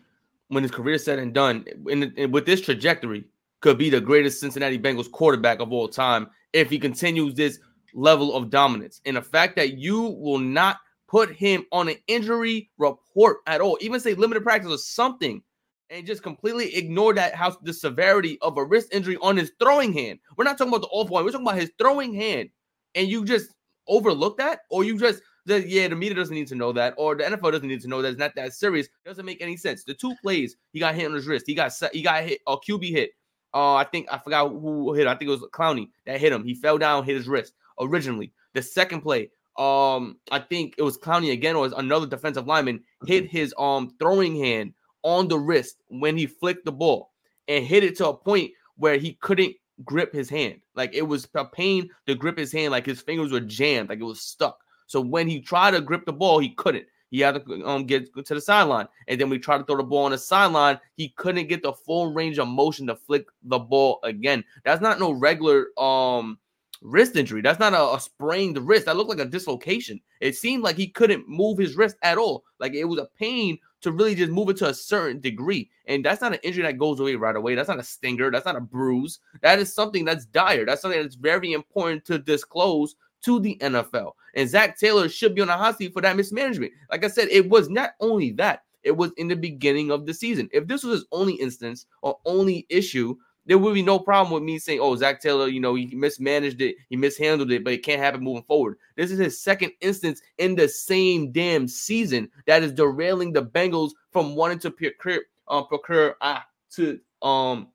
when 0.47 0.63
his 0.63 0.71
career 0.71 0.99
said 0.99 1.19
and 1.19 1.35
done, 1.35 1.65
with 1.83 2.47
this 2.47 2.61
trajectory, 2.61 3.25
could 3.65 3.79
be 3.79 3.89
the 3.89 3.99
greatest 3.99 4.41
Cincinnati 4.41 4.79
Bengals 4.79 5.11
quarterback 5.11 5.59
of 5.59 5.73
all 5.73 5.89
time 5.89 6.29
if 6.53 6.69
he 6.69 6.79
continues 6.79 7.33
this 7.33 7.59
level 7.95 8.35
of 8.37 8.51
dominance. 8.51 9.01
And 9.07 9.17
the 9.17 9.23
fact 9.23 9.57
that 9.57 9.79
you 9.79 10.03
will 10.03 10.39
not 10.39 10.77
put 11.09 11.35
him 11.35 11.65
on 11.73 11.89
an 11.89 11.97
injury 12.07 12.69
report 12.77 13.39
at 13.47 13.63
all, 13.63 13.79
even 13.81 14.01
say 14.01 14.13
limited 14.13 14.43
practice 14.43 14.71
or 14.71 14.77
something, 14.77 15.43
and 15.89 16.07
just 16.07 16.23
completely 16.23 16.77
ignore 16.77 17.15
that 17.15 17.35
how 17.35 17.57
the 17.63 17.73
severity 17.73 18.37
of 18.43 18.59
a 18.59 18.65
wrist 18.65 18.93
injury 18.93 19.17
on 19.23 19.35
his 19.35 19.51
throwing 19.59 19.95
hand. 19.95 20.19
We're 20.37 20.45
not 20.45 20.59
talking 20.59 20.71
about 20.71 20.83
the 20.83 20.89
off 20.89 21.09
one, 21.09 21.25
we're 21.25 21.31
talking 21.31 21.47
about 21.47 21.59
his 21.59 21.73
throwing 21.79 22.13
hand, 22.13 22.51
and 22.95 23.09
you 23.09 23.25
just 23.25 23.49
overlook 23.89 24.37
that, 24.37 24.59
or 24.69 24.85
you 24.85 24.99
just 24.99 25.23
yeah, 25.47 25.89
the 25.89 25.97
media 25.97 26.17
doesn't 26.17 26.35
need 26.35 26.49
to 26.49 26.55
know 26.55 26.73
that, 26.73 26.93
or 26.99 27.15
the 27.15 27.25
NFL 27.25 27.53
doesn't 27.53 27.69
need 27.69 27.81
to 27.81 27.89
know 27.89 28.03
that 28.03 28.09
it's 28.09 28.19
not 28.19 28.35
that 28.35 28.53
serious. 28.53 28.89
Doesn't 29.07 29.25
make 29.25 29.41
any 29.41 29.57
sense. 29.57 29.85
The 29.85 29.95
two 29.95 30.15
plays 30.23 30.55
he 30.73 30.81
got 30.81 30.95
hit 30.95 31.07
on 31.07 31.15
his 31.15 31.27
wrist, 31.27 31.47
he 31.47 31.55
got 31.55 31.73
he 31.95 32.03
got 32.03 32.25
hit 32.25 32.41
a 32.47 32.59
QB 32.59 32.91
hit. 32.91 33.13
Uh, 33.55 33.75
I 33.75 33.85
think 33.85 34.09
I 34.11 34.19
forgot 34.19 34.49
who 34.49 34.93
hit. 34.95 35.07
I 35.07 35.15
think 35.15 35.29
it 35.29 35.33
was 35.33 35.47
Clowney 35.53 35.89
that 36.07 36.21
hit 36.21 36.33
him. 36.33 36.45
He 36.45 36.55
fell 36.55 36.77
down, 36.77 37.05
hit 37.05 37.17
his 37.17 37.29
wrist 37.29 37.55
originally. 37.81 38.33
The 38.53 38.63
second 38.63 39.03
play, 39.03 39.31
um, 39.57 40.17
I 40.33 40.41
think 40.41 40.75
it 40.77 40.83
was 40.83 40.99
Clowney 40.99 41.33
again, 41.33 41.55
or 41.55 41.71
another 41.77 42.07
defensive 42.07 42.47
lineman 42.47 42.83
hit 43.07 43.31
his 43.31 43.55
um 43.57 43.95
throwing 44.01 44.37
hand 44.37 44.75
on 45.03 45.29
the 45.29 45.39
wrist 45.39 45.77
when 45.89 46.17
he 46.17 46.27
flicked 46.27 46.65
the 46.65 46.73
ball 46.73 47.13
and 47.47 47.65
hit 47.65 47.85
it 47.85 47.97
to 47.99 48.09
a 48.09 48.17
point 48.17 48.51
where 48.77 48.97
he 48.97 49.15
couldn't 49.15 49.55
grip 49.85 50.13
his 50.13 50.29
hand. 50.29 50.61
Like 50.75 50.95
it 50.95 51.03
was 51.03 51.29
a 51.35 51.45
pain 51.45 51.91
to 52.07 52.15
grip 52.15 52.39
his 52.39 52.53
hand, 52.53 52.73
like 52.73 52.87
his 52.87 53.03
fingers 53.03 53.31
were 53.31 53.41
jammed, 53.41 53.89
like 53.89 54.01
it 54.01 54.05
was 54.05 54.21
stuck. 54.21 54.59
So 54.87 55.01
when 55.01 55.29
he 55.29 55.41
tried 55.41 55.73
to 55.73 55.81
grip 55.81 56.05
the 56.07 56.13
ball, 56.13 56.41
he 56.41 56.51
couldn't. 56.51 56.87
He 57.15 57.21
had 57.21 57.47
to 57.47 57.65
um, 57.65 57.85
get 57.85 58.13
to 58.13 58.35
the 58.35 58.41
sideline. 58.41 58.89
And 59.07 59.21
then 59.21 59.31
we 59.31 59.39
tried 59.39 59.59
to 59.59 59.65
throw 59.65 59.77
the 59.77 59.85
ball 59.85 60.07
on 60.07 60.11
the 60.11 60.19
sideline. 60.19 60.81
He 60.97 61.11
couldn't 61.11 61.47
get 61.47 61.63
the 61.63 61.73
full 61.73 62.13
range 62.13 62.41
of 62.41 62.49
motion 62.49 62.89
to 62.89 62.97
flick 62.97 63.29
the 63.45 63.61
ball 63.61 64.01
again. 64.03 64.43
That's 64.65 64.83
not 64.83 64.99
no 64.99 65.13
regular 65.13 65.69
um 65.79 66.41
wrist 66.83 67.15
injury. 67.15 67.41
That's 67.41 67.61
not 67.61 67.73
a, 67.73 67.95
a, 67.95 68.01
sprained 68.01 68.59
wrist. 68.59 68.87
That 68.87 68.97
looked 68.97 69.11
like 69.11 69.21
a 69.21 69.31
dislocation. 69.31 70.01
It 70.21 70.35
seemed 70.35 70.65
like 70.65 70.75
he 70.75 70.89
couldn't 70.89 71.29
move 71.29 71.57
his 71.57 71.77
wrist 71.77 71.95
at 72.03 72.19
all. 72.19 72.43
Like 72.59 72.75
it 72.75 72.85
was 72.85 72.99
a 72.99 73.09
pain 73.17 73.59
to 73.83 73.93
really 73.93 74.17
just 74.17 74.33
move 74.33 74.49
it 74.49 74.57
to 74.57 74.71
a 74.71 74.75
certain 74.75 75.21
degree. 75.21 75.71
And 75.87 76.05
that's 76.05 76.21
not 76.21 76.33
an 76.33 76.41
injury 76.43 76.65
that 76.65 76.79
goes 76.79 76.99
away 76.99 77.15
right 77.15 77.37
away. 77.37 77.55
That's 77.55 77.69
not 77.69 77.79
a 77.79 77.85
stinger. 77.85 78.33
That's 78.33 78.45
not 78.45 78.57
a 78.57 78.61
bruise. 78.61 79.21
That 79.41 79.61
is 79.61 79.73
something 79.73 80.05
that's 80.05 80.27
dire. 80.27 80.67
That's 80.67 80.83
something 80.83 81.01
that's 81.01 81.15
very 81.15 81.53
important 81.53 82.05
to 82.07 82.19
disclose 82.19 82.97
to 83.25 83.41
the 83.41 83.57
NFL. 83.61 84.13
And 84.35 84.49
Zac 84.49 84.79
Taylor 84.79 85.09
should 85.09 85.35
be 85.35 85.43
on 85.43 85.49
a 85.49 85.57
hot 85.57 85.79
seat 85.79 85.93
for 85.93 86.03
that 86.03 86.17
mismanagement. 86.17 86.73
Like 86.91 87.05
I 87.05 87.09
said, 87.09 87.29
it 87.31 87.49
was 87.49 87.69
not 87.69 87.91
only 88.01 88.33
that, 88.33 88.65
it 88.83 88.97
was 88.97 89.13
in 89.17 89.29
the 89.29 89.37
beginning 89.37 89.91
of 89.91 90.07
the 90.07 90.15
season. 90.15 90.49
If 90.53 90.67
this 90.67 90.85
was 90.85 91.01
his 91.01 91.07
only 91.13 91.35
instance 91.35 91.87
or 92.03 92.19
only 92.27 92.67
issue, 92.69 93.17
there 93.47 93.59
would 93.59 93.75
be 93.75 93.83
no 93.83 93.99
problem 93.99 94.33
with 94.33 94.43
me 94.43 94.59
saying, 94.59 94.81
"Oh, 94.81 94.97
Zac 94.97 95.21
Taylor, 95.21 95.49
you 95.49 95.61
know, 95.61 95.75
he 95.75 95.87
mismanaged 95.95 96.61
it, 96.63 96.77
he 96.89 96.97
mishandled 96.97 97.51
it, 97.51 97.63
but 97.63 97.75
it 97.75 97.83
can't 97.83 98.01
happen 98.01 98.23
moving 98.23 98.45
forward." 98.45 98.79
This 98.97 99.11
is 99.11 99.19
his 99.19 99.41
second 99.41 99.73
instance 99.81 100.23
in 100.39 100.55
the 100.55 100.69
same 100.69 101.31
damn 101.31 101.69
season 101.69 102.31
that 102.47 102.63
is 102.63 102.73
derailing 102.73 103.33
the 103.33 103.43
Bengals 103.43 103.93
from 104.13 104.35
wanting 104.35 104.61
to 104.61 104.71
procure, 104.71 105.23
um, 105.49 105.67
procure 105.67 106.17
ah, 106.23 106.45
to 106.73 106.99
um 107.21 107.69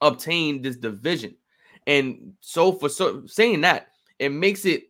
obtain 0.00 0.62
this 0.62 0.76
division. 0.76 1.34
And 1.86 2.34
so, 2.40 2.72
for 2.72 2.88
so, 2.88 3.26
saying 3.26 3.62
that, 3.62 3.88
it 4.18 4.30
makes 4.30 4.64
it 4.64 4.84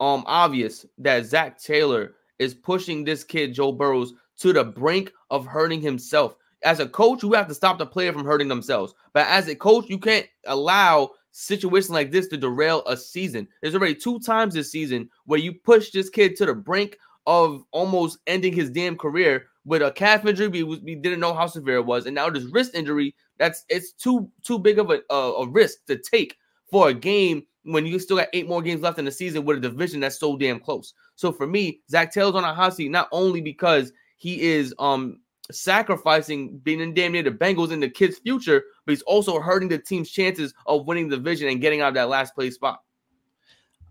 um 0.00 0.24
obvious 0.26 0.86
that 0.98 1.24
Zac 1.24 1.60
Taylor 1.60 2.14
is 2.38 2.54
pushing 2.54 3.04
this 3.04 3.24
kid 3.24 3.54
Joe 3.54 3.72
Burrows 3.72 4.14
to 4.38 4.52
the 4.52 4.64
brink 4.64 5.12
of 5.30 5.46
hurting 5.46 5.80
himself 5.80 6.36
as 6.66 6.80
a 6.80 6.88
coach, 6.88 7.22
you 7.22 7.32
have 7.32 7.48
to 7.48 7.54
stop 7.54 7.78
the 7.78 7.86
player 7.86 8.12
from 8.12 8.24
hurting 8.24 8.48
themselves. 8.48 8.94
But 9.12 9.26
as 9.28 9.48
a 9.48 9.54
coach, 9.54 9.88
you 9.88 9.98
can't 9.98 10.26
allow 10.46 11.10
situations 11.30 11.90
like 11.90 12.10
this 12.10 12.28
to 12.28 12.36
derail 12.36 12.82
a 12.86 12.96
season. 12.96 13.46
There's 13.60 13.74
already 13.74 13.94
two 13.94 14.18
times 14.20 14.54
this 14.54 14.72
season 14.72 15.08
where 15.26 15.38
you 15.38 15.52
push 15.52 15.90
this 15.90 16.08
kid 16.10 16.34
to 16.36 16.46
the 16.46 16.54
brink 16.54 16.98
of 17.26 17.62
almost 17.72 18.18
ending 18.26 18.52
his 18.52 18.70
damn 18.70 18.96
career 18.96 19.46
with 19.64 19.82
a 19.82 19.92
calf 19.92 20.24
injury. 20.26 20.48
We, 20.48 20.62
we 20.62 20.94
didn't 20.94 21.20
know 21.20 21.34
how 21.34 21.46
severe 21.46 21.76
it 21.76 21.86
was, 21.86 22.06
and 22.06 22.14
now 22.14 22.30
this 22.30 22.44
wrist 22.44 22.74
injury. 22.74 23.14
That's 23.38 23.64
it's 23.68 23.92
too 23.92 24.30
too 24.42 24.58
big 24.58 24.78
of 24.78 24.90
a, 24.90 25.00
a, 25.10 25.14
a 25.14 25.48
risk 25.48 25.84
to 25.86 25.98
take 25.98 26.36
for 26.70 26.88
a 26.88 26.94
game 26.94 27.46
when 27.66 27.84
you 27.84 27.98
still 27.98 28.16
got 28.16 28.28
eight 28.32 28.48
more 28.48 28.62
games 28.62 28.80
left 28.80 28.98
in 28.98 29.04
the 29.04 29.10
season 29.10 29.44
with 29.44 29.58
a 29.58 29.60
division 29.60 30.00
that's 30.00 30.18
so 30.18 30.36
damn 30.36 30.60
close. 30.60 30.94
So 31.16 31.32
for 31.32 31.46
me, 31.46 31.80
Zac 31.90 32.12
Taylor's 32.12 32.36
on 32.36 32.44
a 32.44 32.54
hot 32.54 32.74
seat 32.74 32.90
not 32.90 33.08
only 33.12 33.40
because 33.40 33.92
he 34.16 34.40
is 34.40 34.74
um 34.78 35.20
sacrificing 35.50 36.58
being 36.58 36.80
in 36.80 36.94
damn 36.94 37.12
near 37.12 37.22
the 37.22 37.30
Bengals 37.30 37.72
in 37.72 37.80
the 37.80 37.88
kid's 37.88 38.18
future, 38.18 38.62
but 38.84 38.92
he's 38.92 39.02
also 39.02 39.40
hurting 39.40 39.68
the 39.68 39.78
team's 39.78 40.10
chances 40.10 40.54
of 40.66 40.86
winning 40.86 41.08
the 41.08 41.16
division 41.16 41.48
and 41.48 41.60
getting 41.60 41.80
out 41.80 41.88
of 41.88 41.94
that 41.94 42.08
last 42.08 42.34
place 42.34 42.54
spot. 42.54 42.82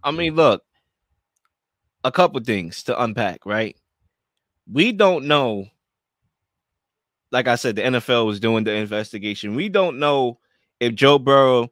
I 0.03 0.12
mean, 0.12 0.36
look, 0.36 0.63
a 2.03 2.12
couple 2.12 2.39
things 2.41 2.84
to 2.84 3.01
unpack, 3.01 3.46
right? 3.46 3.75
We 4.72 4.91
don't 4.91 5.25
know. 5.25 5.67
Like 7.32 7.48
I 7.48 7.55
said, 7.55 7.75
the 7.75 7.82
NFL 7.82 8.25
was 8.25 8.39
doing 8.39 8.63
the 8.63 8.74
investigation. 8.74 9.55
We 9.55 9.67
don't 9.67 10.00
know 10.00 10.39
if 10.79 10.94
Joe 10.94 11.20
Burrow 11.20 11.72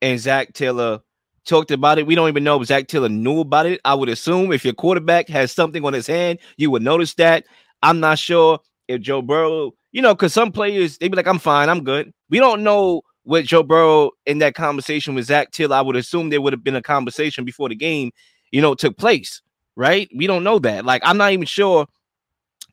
and 0.00 0.20
Zac 0.20 0.52
Taylor 0.52 1.00
talked 1.44 1.70
about 1.70 1.98
it. 1.98 2.06
We 2.06 2.14
don't 2.14 2.28
even 2.28 2.44
know 2.44 2.60
if 2.60 2.68
Zac 2.68 2.88
Taylor 2.88 3.08
knew 3.08 3.40
about 3.40 3.66
it. 3.66 3.80
I 3.84 3.94
would 3.94 4.08
assume 4.08 4.52
if 4.52 4.64
your 4.64 4.74
quarterback 4.74 5.28
has 5.28 5.52
something 5.52 5.84
on 5.84 5.92
his 5.92 6.06
hand, 6.06 6.38
you 6.56 6.70
would 6.70 6.82
notice 6.82 7.14
that. 7.14 7.44
I'm 7.82 8.00
not 8.00 8.18
sure 8.18 8.60
if 8.88 9.00
Joe 9.00 9.22
Burrow, 9.22 9.72
you 9.92 10.02
know, 10.02 10.14
because 10.14 10.32
some 10.32 10.52
players 10.52 10.98
they'd 10.98 11.10
be 11.10 11.16
like, 11.16 11.26
I'm 11.26 11.38
fine, 11.38 11.68
I'm 11.68 11.84
good. 11.84 12.12
We 12.30 12.38
don't 12.38 12.62
know 12.62 13.02
what 13.24 13.44
Joe 13.44 13.62
Burrow 13.62 14.10
in 14.26 14.38
that 14.38 14.54
conversation 14.54 15.14
with 15.14 15.26
Zac 15.26 15.50
Taylor. 15.50 15.76
I 15.76 15.80
would 15.80 15.96
assume 15.96 16.30
there 16.30 16.40
would 16.40 16.52
have 16.52 16.64
been 16.64 16.76
a 16.76 16.82
conversation 16.82 17.44
before 17.44 17.68
the 17.68 17.74
game, 17.74 18.10
you 18.50 18.60
know, 18.60 18.74
took 18.74 18.96
place, 18.96 19.42
right? 19.76 20.08
We 20.14 20.26
don't 20.26 20.44
know 20.44 20.58
that. 20.60 20.84
Like, 20.84 21.02
I'm 21.04 21.16
not 21.16 21.32
even 21.32 21.46
sure 21.46 21.86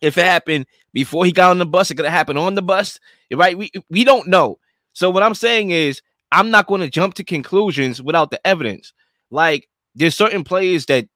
if 0.02 0.18
it 0.18 0.26
happened 0.26 0.66
before 0.94 1.26
he 1.26 1.32
got 1.32 1.52
on 1.52 1.60
the 1.60 1.66
bus. 1.66 1.92
It 1.92 1.96
could 1.96 2.06
have 2.06 2.14
happened 2.14 2.40
on 2.40 2.56
the 2.56 2.62
bus, 2.62 3.00
right? 3.34 3.58
We 3.58 3.72
we 3.90 4.04
don't 4.04 4.28
know. 4.28 4.58
So 4.94 5.10
what 5.10 5.24
I'm 5.24 5.36
saying 5.36 5.72
is, 5.72 6.02
I'm 6.32 6.50
not 6.50 6.68
going 6.68 6.82
to 6.82 6.90
jump 6.90 7.16
to 7.16 7.24
conclusions 7.24 8.02
without 8.02 8.32
the 8.32 8.46
evidence. 8.46 8.94
Like, 9.30 9.68
there's 9.96 10.16
certain 10.16 10.44
players 10.44 10.86
that 10.88 11.08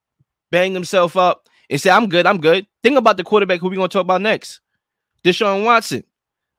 bang 0.52 0.74
themselves 0.74 1.16
up 1.16 1.48
and 1.70 1.80
say, 1.80 1.90
I'm 1.90 2.08
good, 2.10 2.26
I'm 2.26 2.40
good. 2.40 2.68
Think 2.84 2.98
about 2.98 3.18
the 3.18 3.24
quarterback 3.24 3.60
who 3.60 3.70
we're 3.70 3.76
going 3.76 3.90
to 3.90 3.94
talk 3.94 4.02
about 4.02 4.22
next. 4.22 4.62
Deshaun 5.24 5.64
Watson, 5.64 6.04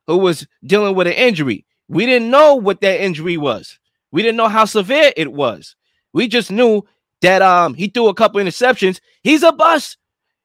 who 0.06 0.18
was 0.18 0.46
dealing 0.64 0.94
with 0.94 1.06
an 1.06 1.12
injury. 1.12 1.64
We 1.88 2.06
didn't 2.06 2.30
know 2.30 2.56
what 2.56 2.80
that 2.80 3.02
injury 3.02 3.36
was. 3.36 3.78
We 4.10 4.22
didn't 4.22 4.36
know 4.36 4.48
how 4.48 4.64
severe 4.64 5.12
it 5.16 5.32
was. 5.32 5.76
We 6.12 6.28
just 6.28 6.50
knew 6.50 6.82
that 7.22 7.42
um 7.42 7.74
he 7.74 7.88
threw 7.88 8.08
a 8.08 8.14
couple 8.14 8.40
interceptions. 8.40 9.00
He's 9.22 9.42
a 9.42 9.52
bust. 9.52 9.98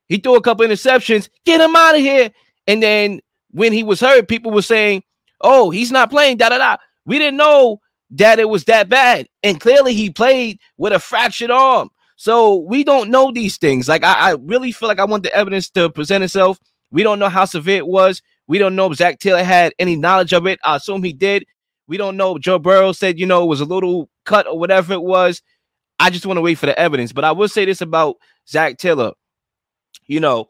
He 0.07 0.17
threw 0.17 0.35
a 0.35 0.41
couple 0.41 0.65
interceptions. 0.65 1.29
Get 1.45 1.61
him 1.61 1.75
out 1.75 1.95
of 1.95 2.01
here. 2.01 2.31
And 2.67 2.83
then 2.83 3.21
when 3.51 3.73
he 3.73 3.83
was 3.83 3.99
hurt, 3.99 4.27
people 4.27 4.51
were 4.51 4.61
saying, 4.61 5.03
"Oh, 5.41 5.69
he's 5.69 5.91
not 5.91 6.09
playing." 6.09 6.37
Da 6.37 6.49
da 6.49 6.57
da. 6.57 6.77
We 7.05 7.17
didn't 7.17 7.37
know 7.37 7.81
that 8.11 8.39
it 8.39 8.49
was 8.49 8.65
that 8.65 8.89
bad, 8.89 9.27
and 9.41 9.59
clearly 9.59 9.93
he 9.93 10.09
played 10.09 10.59
with 10.77 10.93
a 10.93 10.99
fractured 10.99 11.51
arm. 11.51 11.89
So 12.17 12.57
we 12.57 12.83
don't 12.83 13.09
know 13.09 13.31
these 13.31 13.57
things. 13.57 13.87
Like 13.87 14.03
I, 14.03 14.31
I 14.31 14.35
really 14.41 14.71
feel 14.71 14.87
like 14.87 14.99
I 14.99 15.05
want 15.05 15.23
the 15.23 15.33
evidence 15.33 15.69
to 15.71 15.89
present 15.89 16.23
itself. 16.23 16.59
We 16.91 17.03
don't 17.03 17.19
know 17.19 17.29
how 17.29 17.45
severe 17.45 17.77
it 17.77 17.87
was. 17.87 18.21
We 18.47 18.57
don't 18.57 18.75
know 18.75 18.91
if 18.91 18.97
Zac 18.97 19.19
Taylor 19.19 19.43
had 19.43 19.73
any 19.79 19.95
knowledge 19.95 20.33
of 20.33 20.45
it. 20.45 20.59
I 20.63 20.75
assume 20.75 21.03
he 21.03 21.13
did. 21.13 21.45
We 21.87 21.97
don't 21.97 22.17
know. 22.17 22.37
Joe 22.37 22.59
Burrow 22.59 22.91
said, 22.91 23.17
you 23.17 23.25
know, 23.25 23.43
it 23.43 23.47
was 23.47 23.61
a 23.61 23.65
little 23.65 24.09
cut 24.25 24.45
or 24.45 24.59
whatever 24.59 24.93
it 24.93 25.01
was. 25.01 25.41
I 25.99 26.09
just 26.09 26.25
want 26.25 26.37
to 26.37 26.41
wait 26.41 26.57
for 26.57 26.65
the 26.65 26.77
evidence. 26.77 27.13
But 27.13 27.23
I 27.23 27.31
will 27.31 27.47
say 27.47 27.65
this 27.65 27.81
about 27.81 28.17
Zac 28.47 28.77
Taylor. 28.77 29.13
You 30.05 30.19
know, 30.19 30.47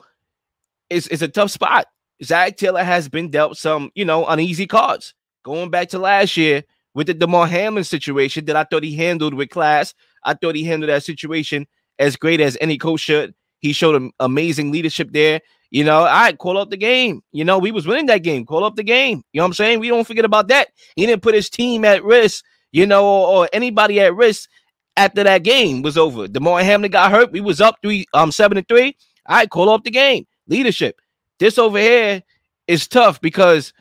it's, 0.90 1.08
it's 1.08 1.22
a 1.22 1.28
tough 1.28 1.52
spot. 1.52 1.86
Zac 2.24 2.58
Taylor 2.58 2.84
has 2.84 3.08
been 3.08 3.30
dealt 3.30 3.58
some, 3.58 3.92
you 3.96 4.06
know, 4.06 4.26
uneasy 4.26 4.68
cards. 4.68 5.14
Going 5.44 5.70
back 5.70 5.90
to 5.90 6.00
last 6.00 6.38
year 6.38 6.64
with 6.94 7.08
the 7.08 7.14
Damar 7.14 7.48
Hamlin 7.48 7.84
situation 7.84 8.46
that 8.46 8.56
I 8.56 8.64
thought 8.64 8.84
he 8.84 8.96
handled 8.96 9.34
with 9.34 9.50
class. 9.50 9.94
I 10.24 10.34
thought 10.34 10.56
he 10.56 10.64
handled 10.64 10.90
that 10.90 11.04
situation 11.04 11.68
as 12.00 12.16
great 12.16 12.42
as 12.42 12.58
any 12.62 12.78
coach 12.78 13.02
should. 13.02 13.34
He 13.60 13.74
showed 13.74 14.12
amazing 14.20 14.72
leadership 14.72 15.12
there. 15.12 15.42
You 15.70 15.86
know, 15.86 16.04
I 16.04 16.24
right, 16.24 16.38
call 16.38 16.58
up 16.58 16.70
the 16.70 16.78
game. 16.78 17.22
You 17.32 17.46
know, 17.46 17.58
we 17.58 17.72
was 17.72 17.88
winning 17.88 18.08
that 18.08 18.24
game. 18.24 18.46
Call 18.46 18.66
up 18.66 18.76
the 18.76 18.84
game. 18.84 19.24
You 19.32 19.40
know 19.40 19.44
what 19.44 19.50
I'm 19.50 19.54
saying? 19.54 19.80
We 19.80 19.88
don't 19.88 20.06
forget 20.06 20.26
about 20.26 20.50
that. 20.50 20.70
He 20.96 21.06
didn't 21.06 21.22
put 21.22 21.34
his 21.34 21.50
team 21.50 21.86
at 21.86 22.04
risk, 22.04 22.44
you 22.74 22.86
know, 22.86 23.06
or, 23.06 23.28
or 23.28 23.50
anybody 23.54 24.00
at 24.02 24.14
risk 24.14 24.50
after 24.98 25.24
that 25.24 25.44
game 25.44 25.82
was 25.82 25.98
over. 25.98 26.28
Damar 26.28 26.62
Hamlin 26.62 26.92
got 26.92 27.12
hurt. 27.12 27.32
We 27.32 27.40
was 27.40 27.62
up 27.62 27.78
three, 27.82 28.06
um, 28.14 28.32
seven 28.32 28.58
and 28.58 28.68
three. 28.68 28.98
I 29.28 29.40
right, 29.40 29.50
call 29.50 29.70
up 29.70 29.84
the 29.86 29.92
game. 29.92 30.26
Leadership. 30.48 31.00
This 31.40 31.58
over 31.58 31.80
here 31.80 32.22
is 32.68 32.88
tough 32.88 33.22
because 33.22 33.72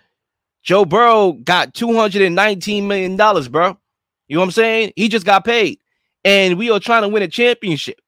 Joe 0.63 0.85
Burrow 0.85 1.33
got 1.33 1.75
$219 1.75 2.87
million, 2.87 3.17
bro. 3.17 3.79
You 4.29 4.37
know 4.37 4.41
what 4.41 4.47
I'm 4.47 4.51
saying? 4.51 4.93
He 4.97 5.09
just 5.09 5.27
got 5.27 5.45
paid. 5.45 5.81
And 6.25 6.59
we 6.59 6.71
are 6.71 6.81
trying 6.81 7.03
to 7.03 7.09
win 7.09 7.23
a 7.23 7.29
championship. 7.29 8.01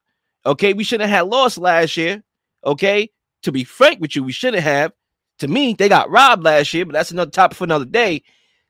Okay. 0.44 0.73
We 0.73 0.85
shouldn't 0.85 1.11
have 1.11 1.28
lost 1.28 1.59
last 1.59 1.97
year. 1.97 2.23
Okay 2.64 3.11
to 3.42 3.52
be 3.52 3.64
frank 3.64 4.00
with 4.00 4.16
you, 4.16 4.23
we 4.23 4.32
shouldn't 4.32 4.62
have. 4.62 4.92
To 5.38 5.49
me, 5.49 5.75
they 5.75 5.88
got 5.88 6.11
robbed 6.11 6.44
last 6.44 6.73
year, 6.73 6.85
but 6.87 6.92
that's 6.92 7.11
another 7.11 7.30
topic 7.30 7.56
for 7.56 7.64
another 7.64 7.85
day. 7.85 8.23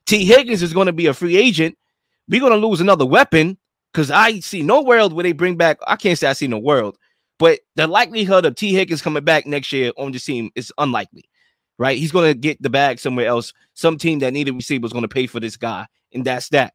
Tee 0.05 0.25
Higgins 0.25 0.63
is 0.63 0.73
going 0.73 0.87
to 0.87 0.93
be 0.93 1.07
a 1.07 1.13
free 1.13 1.37
agent. 1.37 1.77
We're 2.27 2.39
going 2.39 2.59
to 2.59 2.67
lose 2.67 2.81
another 2.81 3.05
weapon 3.05 3.57
because 3.91 4.09
I 4.09 4.39
see 4.39 4.63
no 4.63 4.81
world 4.81 5.13
where 5.13 5.23
they 5.23 5.33
bring 5.33 5.55
back. 5.55 5.77
I 5.85 5.95
can't 5.95 6.17
say 6.17 6.27
I 6.27 6.33
see 6.33 6.47
no 6.47 6.57
world, 6.57 6.97
but 7.37 7.59
the 7.75 7.87
likelihood 7.87 8.45
of 8.45 8.55
Tee 8.55 8.73
Higgins 8.73 9.01
coming 9.01 9.23
back 9.23 9.45
next 9.45 9.71
year 9.71 9.91
on 9.97 10.11
the 10.11 10.19
team 10.19 10.51
is 10.55 10.73
unlikely, 10.77 11.25
right? 11.77 11.97
He's 11.97 12.11
going 12.11 12.31
to 12.31 12.37
get 12.37 12.61
the 12.61 12.69
bag 12.69 12.99
somewhere 12.99 13.27
else. 13.27 13.53
Some 13.73 13.97
team 13.97 14.19
that 14.19 14.33
needed 14.33 14.53
receiver 14.53 14.85
is 14.85 14.93
going 14.93 15.03
to 15.03 15.07
pay 15.07 15.27
for 15.27 15.39
this 15.39 15.57
guy, 15.57 15.87
and 16.13 16.25
that's 16.25 16.49
that. 16.49 16.73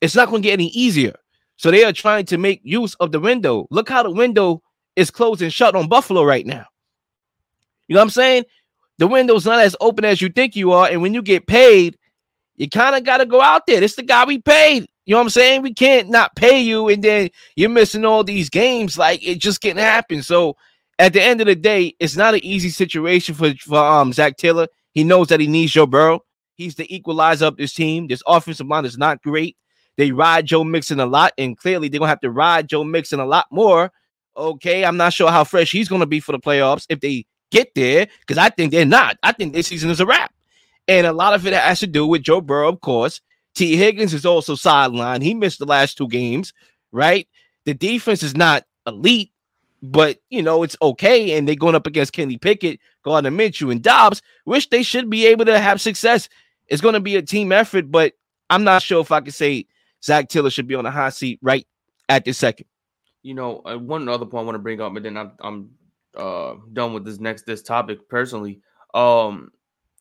It's 0.00 0.16
not 0.16 0.28
going 0.28 0.42
to 0.42 0.48
get 0.48 0.54
any 0.54 0.68
easier. 0.68 1.14
So 1.56 1.70
they 1.70 1.84
are 1.84 1.92
trying 1.92 2.26
to 2.26 2.38
make 2.38 2.60
use 2.64 2.94
of 2.96 3.12
the 3.12 3.20
window. 3.20 3.66
Look 3.70 3.88
how 3.88 4.02
the 4.02 4.10
window 4.10 4.62
is 4.96 5.10
closed 5.10 5.42
and 5.42 5.52
shut 5.52 5.76
on 5.76 5.88
Buffalo 5.88 6.24
right 6.24 6.44
now. 6.44 6.66
You 7.86 7.94
know 7.94 8.00
what 8.00 8.04
I'm 8.04 8.10
saying? 8.10 8.44
The 8.98 9.06
window's 9.06 9.46
not 9.46 9.60
as 9.60 9.76
open 9.80 10.04
as 10.04 10.20
you 10.20 10.28
think 10.28 10.56
you 10.56 10.72
are. 10.72 10.88
And 10.88 11.02
when 11.02 11.14
you 11.14 11.22
get 11.22 11.46
paid, 11.46 11.98
you 12.56 12.68
kind 12.68 12.96
of 12.96 13.04
got 13.04 13.18
to 13.18 13.26
go 13.26 13.40
out 13.40 13.66
there. 13.66 13.80
This 13.80 13.96
the 13.96 14.02
guy 14.02 14.24
we 14.24 14.38
paid. 14.38 14.88
You 15.04 15.14
know 15.14 15.18
what 15.18 15.24
I'm 15.24 15.30
saying? 15.30 15.62
We 15.62 15.74
can't 15.74 16.08
not 16.08 16.36
pay 16.36 16.60
you 16.60 16.88
and 16.88 17.02
then 17.02 17.30
you're 17.56 17.70
missing 17.70 18.04
all 18.04 18.22
these 18.22 18.48
games. 18.48 18.96
Like 18.96 19.26
it 19.26 19.38
just 19.38 19.60
can't 19.60 19.78
happen. 19.78 20.22
So 20.22 20.56
at 21.02 21.12
the 21.12 21.20
end 21.20 21.40
of 21.40 21.48
the 21.48 21.56
day, 21.56 21.96
it's 21.98 22.16
not 22.16 22.34
an 22.34 22.44
easy 22.44 22.70
situation 22.70 23.34
for, 23.34 23.52
for 23.54 23.76
um 23.76 24.12
Zac 24.12 24.36
Taylor. 24.36 24.68
He 24.92 25.02
knows 25.02 25.26
that 25.28 25.40
he 25.40 25.48
needs 25.48 25.72
Joe 25.72 25.84
Burrow. 25.84 26.20
He's 26.54 26.76
the 26.76 26.94
equalizer 26.94 27.46
of 27.46 27.56
this 27.56 27.74
team. 27.74 28.06
This 28.06 28.22
offensive 28.24 28.68
line 28.68 28.84
is 28.84 28.96
not 28.96 29.20
great. 29.20 29.56
They 29.96 30.12
ride 30.12 30.46
Joe 30.46 30.62
Mixon 30.62 31.00
a 31.00 31.06
lot, 31.06 31.32
and 31.36 31.58
clearly 31.58 31.88
they're 31.88 31.98
gonna 31.98 32.08
have 32.08 32.20
to 32.20 32.30
ride 32.30 32.68
Joe 32.68 32.84
Mixon 32.84 33.18
a 33.18 33.26
lot 33.26 33.46
more. 33.50 33.90
Okay, 34.36 34.84
I'm 34.84 34.96
not 34.96 35.12
sure 35.12 35.30
how 35.32 35.42
fresh 35.42 35.72
he's 35.72 35.88
gonna 35.88 36.06
be 36.06 36.20
for 36.20 36.30
the 36.30 36.38
playoffs 36.38 36.86
if 36.88 37.00
they 37.00 37.26
get 37.50 37.74
there 37.74 38.06
because 38.20 38.38
I 38.38 38.50
think 38.50 38.70
they're 38.70 38.84
not. 38.84 39.16
I 39.24 39.32
think 39.32 39.52
this 39.52 39.66
season 39.66 39.90
is 39.90 39.98
a 39.98 40.06
wrap. 40.06 40.32
And 40.86 41.04
a 41.04 41.12
lot 41.12 41.34
of 41.34 41.44
it 41.48 41.52
has 41.52 41.80
to 41.80 41.88
do 41.88 42.06
with 42.06 42.22
Joe 42.22 42.40
Burrow, 42.40 42.68
of 42.68 42.80
course. 42.80 43.20
Tee 43.56 43.76
Higgins 43.76 44.14
is 44.14 44.24
also 44.24 44.54
sidelined. 44.54 45.22
He 45.22 45.34
missed 45.34 45.58
the 45.58 45.66
last 45.66 45.98
two 45.98 46.08
games, 46.08 46.52
right? 46.92 47.26
The 47.64 47.74
defense 47.74 48.22
is 48.22 48.36
not 48.36 48.64
elite, 48.86 49.31
but 49.82 50.18
you 50.30 50.42
know, 50.42 50.62
it's 50.62 50.76
okay. 50.80 51.36
And 51.36 51.46
they're 51.46 51.56
going 51.56 51.74
up 51.74 51.86
against 51.86 52.12
Kenny 52.12 52.38
Pickett, 52.38 52.80
Gardner 53.04 53.30
Minshew, 53.30 53.70
and 53.72 53.82
Dobbs, 53.82 54.22
which 54.44 54.70
they 54.70 54.82
should 54.82 55.10
be 55.10 55.26
able 55.26 55.44
to 55.46 55.58
have 55.58 55.80
success. 55.80 56.28
It's 56.68 56.80
going 56.80 56.94
to 56.94 57.00
be 57.00 57.16
a 57.16 57.22
team 57.22 57.52
effort, 57.52 57.90
but 57.90 58.14
I'm 58.48 58.64
not 58.64 58.82
sure 58.82 59.00
if 59.00 59.10
I 59.10 59.20
could 59.20 59.34
say 59.34 59.66
Zac 60.02 60.28
Taylor 60.28 60.50
should 60.50 60.68
be 60.68 60.74
on 60.74 60.84
the 60.84 60.90
hot 60.90 61.14
seat 61.14 61.38
right 61.42 61.66
at 62.08 62.24
this 62.24 62.38
second. 62.38 62.66
You 63.22 63.34
know, 63.34 63.62
uh, 63.64 63.76
one 63.76 64.08
other 64.08 64.26
point 64.26 64.42
I 64.42 64.46
want 64.46 64.54
to 64.54 64.60
bring 64.60 64.80
up, 64.80 64.94
but 64.94 65.02
then 65.02 65.16
I'm, 65.16 65.32
I'm 65.40 65.70
uh 66.16 66.54
done 66.72 66.92
with 66.92 67.04
this 67.04 67.18
next 67.18 67.46
this 67.46 67.62
topic 67.62 68.08
personally. 68.08 68.60
Um 68.94 69.50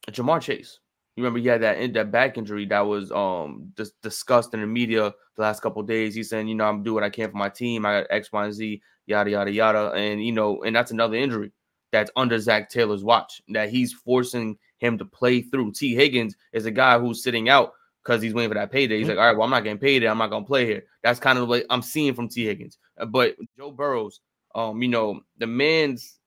Ja'Marr 0.09 0.41
Chase. 0.41 0.79
You 1.15 1.23
remember 1.23 1.39
he 1.39 1.47
had 1.47 1.61
that 1.61 1.77
in 1.77 1.93
that 1.93 2.11
back 2.11 2.37
injury 2.37 2.65
that 2.67 2.81
was 2.81 3.11
um 3.11 3.71
dis- 3.75 3.93
discussed 4.01 4.53
in 4.53 4.61
the 4.61 4.67
media 4.67 5.13
the 5.35 5.41
last 5.41 5.61
couple 5.61 5.81
days. 5.83 6.15
He's 6.15 6.29
saying, 6.29 6.47
you 6.47 6.55
know, 6.55 6.65
I'm 6.65 6.83
doing 6.83 6.95
what 6.95 7.03
I 7.03 7.09
can 7.09 7.31
for 7.31 7.37
my 7.37 7.49
team. 7.49 7.85
I 7.85 8.01
got 8.01 8.07
X, 8.09 8.31
Y, 8.31 8.45
and 8.45 8.53
Z, 8.53 8.81
yada 9.05 9.29
yada 9.29 9.51
yada. 9.51 9.91
And 9.91 10.23
you 10.23 10.31
know, 10.31 10.63
and 10.63 10.75
that's 10.75 10.91
another 10.91 11.15
injury 11.15 11.51
that's 11.91 12.11
under 12.15 12.39
Zac 12.39 12.69
Taylor's 12.69 13.03
watch 13.03 13.41
that 13.49 13.69
he's 13.69 13.93
forcing 13.93 14.57
him 14.79 14.97
to 14.97 15.05
play 15.05 15.41
through. 15.41 15.73
Tee 15.73 15.95
Higgins 15.95 16.35
is 16.53 16.65
a 16.65 16.71
guy 16.71 16.97
who's 16.97 17.23
sitting 17.23 17.49
out 17.49 17.73
because 18.03 18.21
he's 18.21 18.33
waiting 18.33 18.49
for 18.49 18.55
that 18.55 18.71
payday. 18.71 18.97
He's 18.97 19.07
mm-hmm. 19.07 19.17
like, 19.17 19.19
all 19.19 19.27
right, 19.27 19.37
well, 19.37 19.45
I'm 19.45 19.51
not 19.51 19.63
getting 19.63 19.77
paid. 19.77 20.03
I'm 20.03 20.17
not 20.17 20.29
gonna 20.29 20.45
play 20.45 20.65
here. 20.65 20.83
That's 21.03 21.19
kind 21.19 21.37
of 21.37 21.49
like 21.49 21.65
I'm 21.69 21.81
seeing 21.81 22.13
from 22.13 22.29
Tee 22.29 22.45
Higgins. 22.45 22.77
But 23.07 23.35
Joe 23.57 23.71
Burrows, 23.71 24.21
um, 24.55 24.81
you 24.81 24.89
know, 24.89 25.21
the 25.37 25.47
man's 25.47 26.17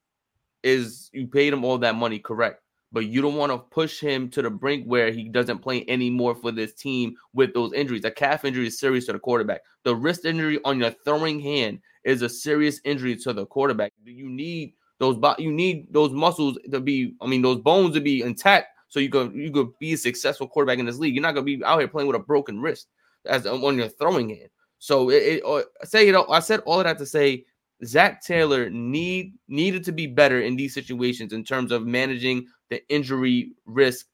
is 0.62 1.10
you 1.12 1.26
paid 1.26 1.52
him 1.52 1.64
all 1.64 1.78
that 1.78 1.94
money, 1.94 2.18
correct? 2.18 2.60
But 2.90 3.06
you 3.06 3.20
don't 3.20 3.36
want 3.36 3.52
to 3.52 3.58
push 3.58 4.00
him 4.00 4.30
to 4.30 4.42
the 4.42 4.50
brink 4.50 4.86
where 4.86 5.10
he 5.10 5.28
doesn't 5.28 5.58
play 5.58 5.84
anymore 5.88 6.34
for 6.34 6.52
this 6.52 6.74
team 6.74 7.16
with 7.32 7.52
those 7.52 7.72
injuries. 7.72 8.04
A 8.04 8.10
calf 8.10 8.44
injury 8.44 8.68
is 8.68 8.78
serious 8.78 9.06
to 9.06 9.12
the 9.12 9.18
quarterback. 9.18 9.62
The 9.82 9.94
wrist 9.94 10.24
injury 10.24 10.60
on 10.64 10.78
your 10.78 10.92
throwing 11.04 11.40
hand 11.40 11.80
is 12.04 12.22
a 12.22 12.28
serious 12.28 12.80
injury 12.84 13.16
to 13.16 13.32
the 13.32 13.46
quarterback. 13.46 13.92
You 14.04 14.28
need 14.28 14.74
those 14.98 15.16
you 15.38 15.52
need 15.52 15.92
those 15.92 16.12
muscles 16.12 16.58
to 16.70 16.80
be, 16.80 17.14
I 17.20 17.26
mean, 17.26 17.42
those 17.42 17.58
bones 17.58 17.94
to 17.94 18.00
be 18.00 18.22
intact 18.22 18.68
so 18.88 19.00
you 19.00 19.10
could 19.10 19.34
you 19.34 19.50
could 19.50 19.76
be 19.80 19.94
a 19.94 19.96
successful 19.96 20.46
quarterback 20.46 20.78
in 20.78 20.86
this 20.86 20.98
league. 20.98 21.14
You're 21.14 21.22
not 21.22 21.34
gonna 21.34 21.44
be 21.44 21.64
out 21.64 21.78
here 21.78 21.88
playing 21.88 22.06
with 22.06 22.16
a 22.16 22.20
broken 22.20 22.60
wrist 22.60 22.86
as 23.26 23.46
on 23.46 23.76
your 23.76 23.88
throwing 23.88 24.28
hand. 24.28 24.50
So 24.78 25.10
it, 25.10 25.22
it 25.22 25.44
uh, 25.44 25.62
say 25.84 26.06
you 26.06 26.12
know 26.12 26.26
I 26.28 26.40
said 26.40 26.60
all 26.60 26.78
of 26.78 26.84
that 26.84 26.98
to 26.98 27.06
say 27.06 27.44
Zac 27.84 28.22
Taylor 28.22 28.70
need 28.70 29.34
needed 29.48 29.84
to 29.84 29.92
be 29.92 30.06
better 30.06 30.40
in 30.40 30.56
these 30.56 30.74
situations 30.74 31.32
in 31.32 31.42
terms 31.42 31.72
of 31.72 31.86
managing 31.86 32.46
the 32.70 32.86
injury 32.88 33.52
risk, 33.66 34.06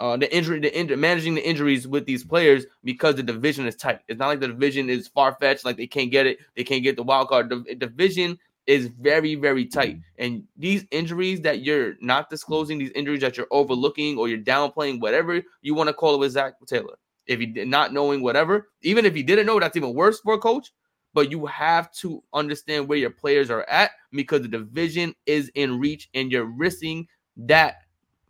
uh, 0.00 0.16
the 0.16 0.34
injury, 0.34 0.58
the 0.58 0.76
injury, 0.76 0.96
managing 0.96 1.34
the 1.34 1.46
injuries 1.46 1.86
with 1.86 2.06
these 2.06 2.24
players 2.24 2.64
because 2.82 3.16
the 3.16 3.22
division 3.22 3.66
is 3.66 3.76
tight. 3.76 4.00
It's 4.08 4.18
not 4.18 4.28
like 4.28 4.40
the 4.40 4.48
division 4.48 4.88
is 4.88 5.06
far 5.06 5.36
fetched, 5.38 5.64
like 5.64 5.76
they 5.76 5.86
can't 5.86 6.10
get 6.10 6.26
it, 6.26 6.38
they 6.56 6.64
can't 6.64 6.82
get 6.82 6.96
the 6.96 7.02
wild 7.02 7.28
card. 7.28 7.50
The 7.50 7.74
division 7.74 8.38
is 8.66 8.86
very, 8.86 9.34
very 9.34 9.66
tight. 9.66 9.98
And 10.18 10.44
these 10.56 10.86
injuries 10.90 11.42
that 11.42 11.62
you're 11.62 11.94
not 12.00 12.30
disclosing, 12.30 12.78
these 12.78 12.92
injuries 12.92 13.20
that 13.20 13.36
you're 13.36 13.46
overlooking 13.50 14.18
or 14.18 14.28
you're 14.28 14.38
downplaying, 14.38 15.00
whatever 15.00 15.42
you 15.60 15.74
want 15.74 15.88
to 15.88 15.94
call 15.94 16.14
it 16.14 16.18
with 16.18 16.32
Zac 16.32 16.54
Taylor. 16.66 16.98
If 17.26 17.38
he 17.38 17.46
did 17.46 17.68
not 17.68 17.92
knowing 17.92 18.22
whatever, 18.22 18.68
even 18.82 19.04
if 19.04 19.14
he 19.14 19.22
didn't 19.22 19.46
know, 19.46 19.60
that's 19.60 19.76
even 19.76 19.94
worse 19.94 20.18
for 20.20 20.34
a 20.34 20.38
coach 20.38 20.72
but 21.12 21.30
you 21.30 21.44
have 21.46 21.90
to 21.92 22.22
understand 22.32 22.86
where 22.88 22.98
your 22.98 23.10
players 23.10 23.50
are 23.50 23.68
at 23.68 23.90
because 24.12 24.42
the 24.42 24.48
division 24.48 25.12
is 25.26 25.50
in 25.54 25.78
reach 25.78 26.08
and 26.14 26.30
you're 26.30 26.44
risking 26.44 27.06
that 27.36 27.78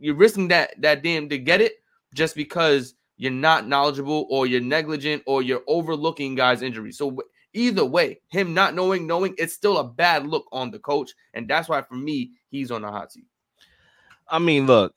you're 0.01 0.15
risking 0.15 0.49
that 0.49 0.75
that 0.81 1.03
damn 1.03 1.29
to 1.29 1.39
get 1.39 1.61
it 1.61 1.75
just 2.15 2.35
because 2.35 2.95
you're 3.17 3.31
not 3.31 3.69
knowledgeable 3.69 4.27
or 4.31 4.47
you're 4.47 4.61
negligent 4.61 5.23
or 5.27 5.43
you're 5.43 5.63
overlooking 5.67 6.35
guys 6.35 6.63
injuries 6.63 6.99
so 6.99 7.17
either 7.53 7.85
way 7.85 8.21
him 8.29 8.55
not 8.55 8.75
knowing 8.75 9.07
knowing 9.07 9.35
it's 9.39 9.55
still 9.55 9.79
a 9.79 9.85
bad 9.85 10.27
look 10.27 10.47
on 10.53 10.71
the 10.71 10.79
coach 10.79 11.13
and 11.35 11.49
that's 11.49 11.69
why 11.69 11.83
for 11.83 11.95
me 11.95 12.31
he's 12.51 12.71
on 12.71 12.83
the 12.83 12.91
hot 12.91 13.13
seat 13.13 13.27
i 14.29 14.39
mean 14.39 14.67
look 14.67 14.95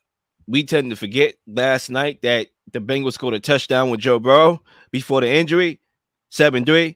we 0.48 0.64
tend 0.64 0.90
to 0.90 0.96
forget 0.96 1.36
last 1.48 1.90
night 1.90 2.22
that 2.22 2.48
the 2.72 2.80
Bengals 2.80 3.14
scored 3.14 3.34
a 3.34 3.40
touchdown 3.40 3.90
with 3.90 4.00
Joe 4.00 4.20
Burrow 4.20 4.62
before 4.92 5.22
the 5.22 5.30
injury, 5.30 5.80
7-3. 6.32 6.96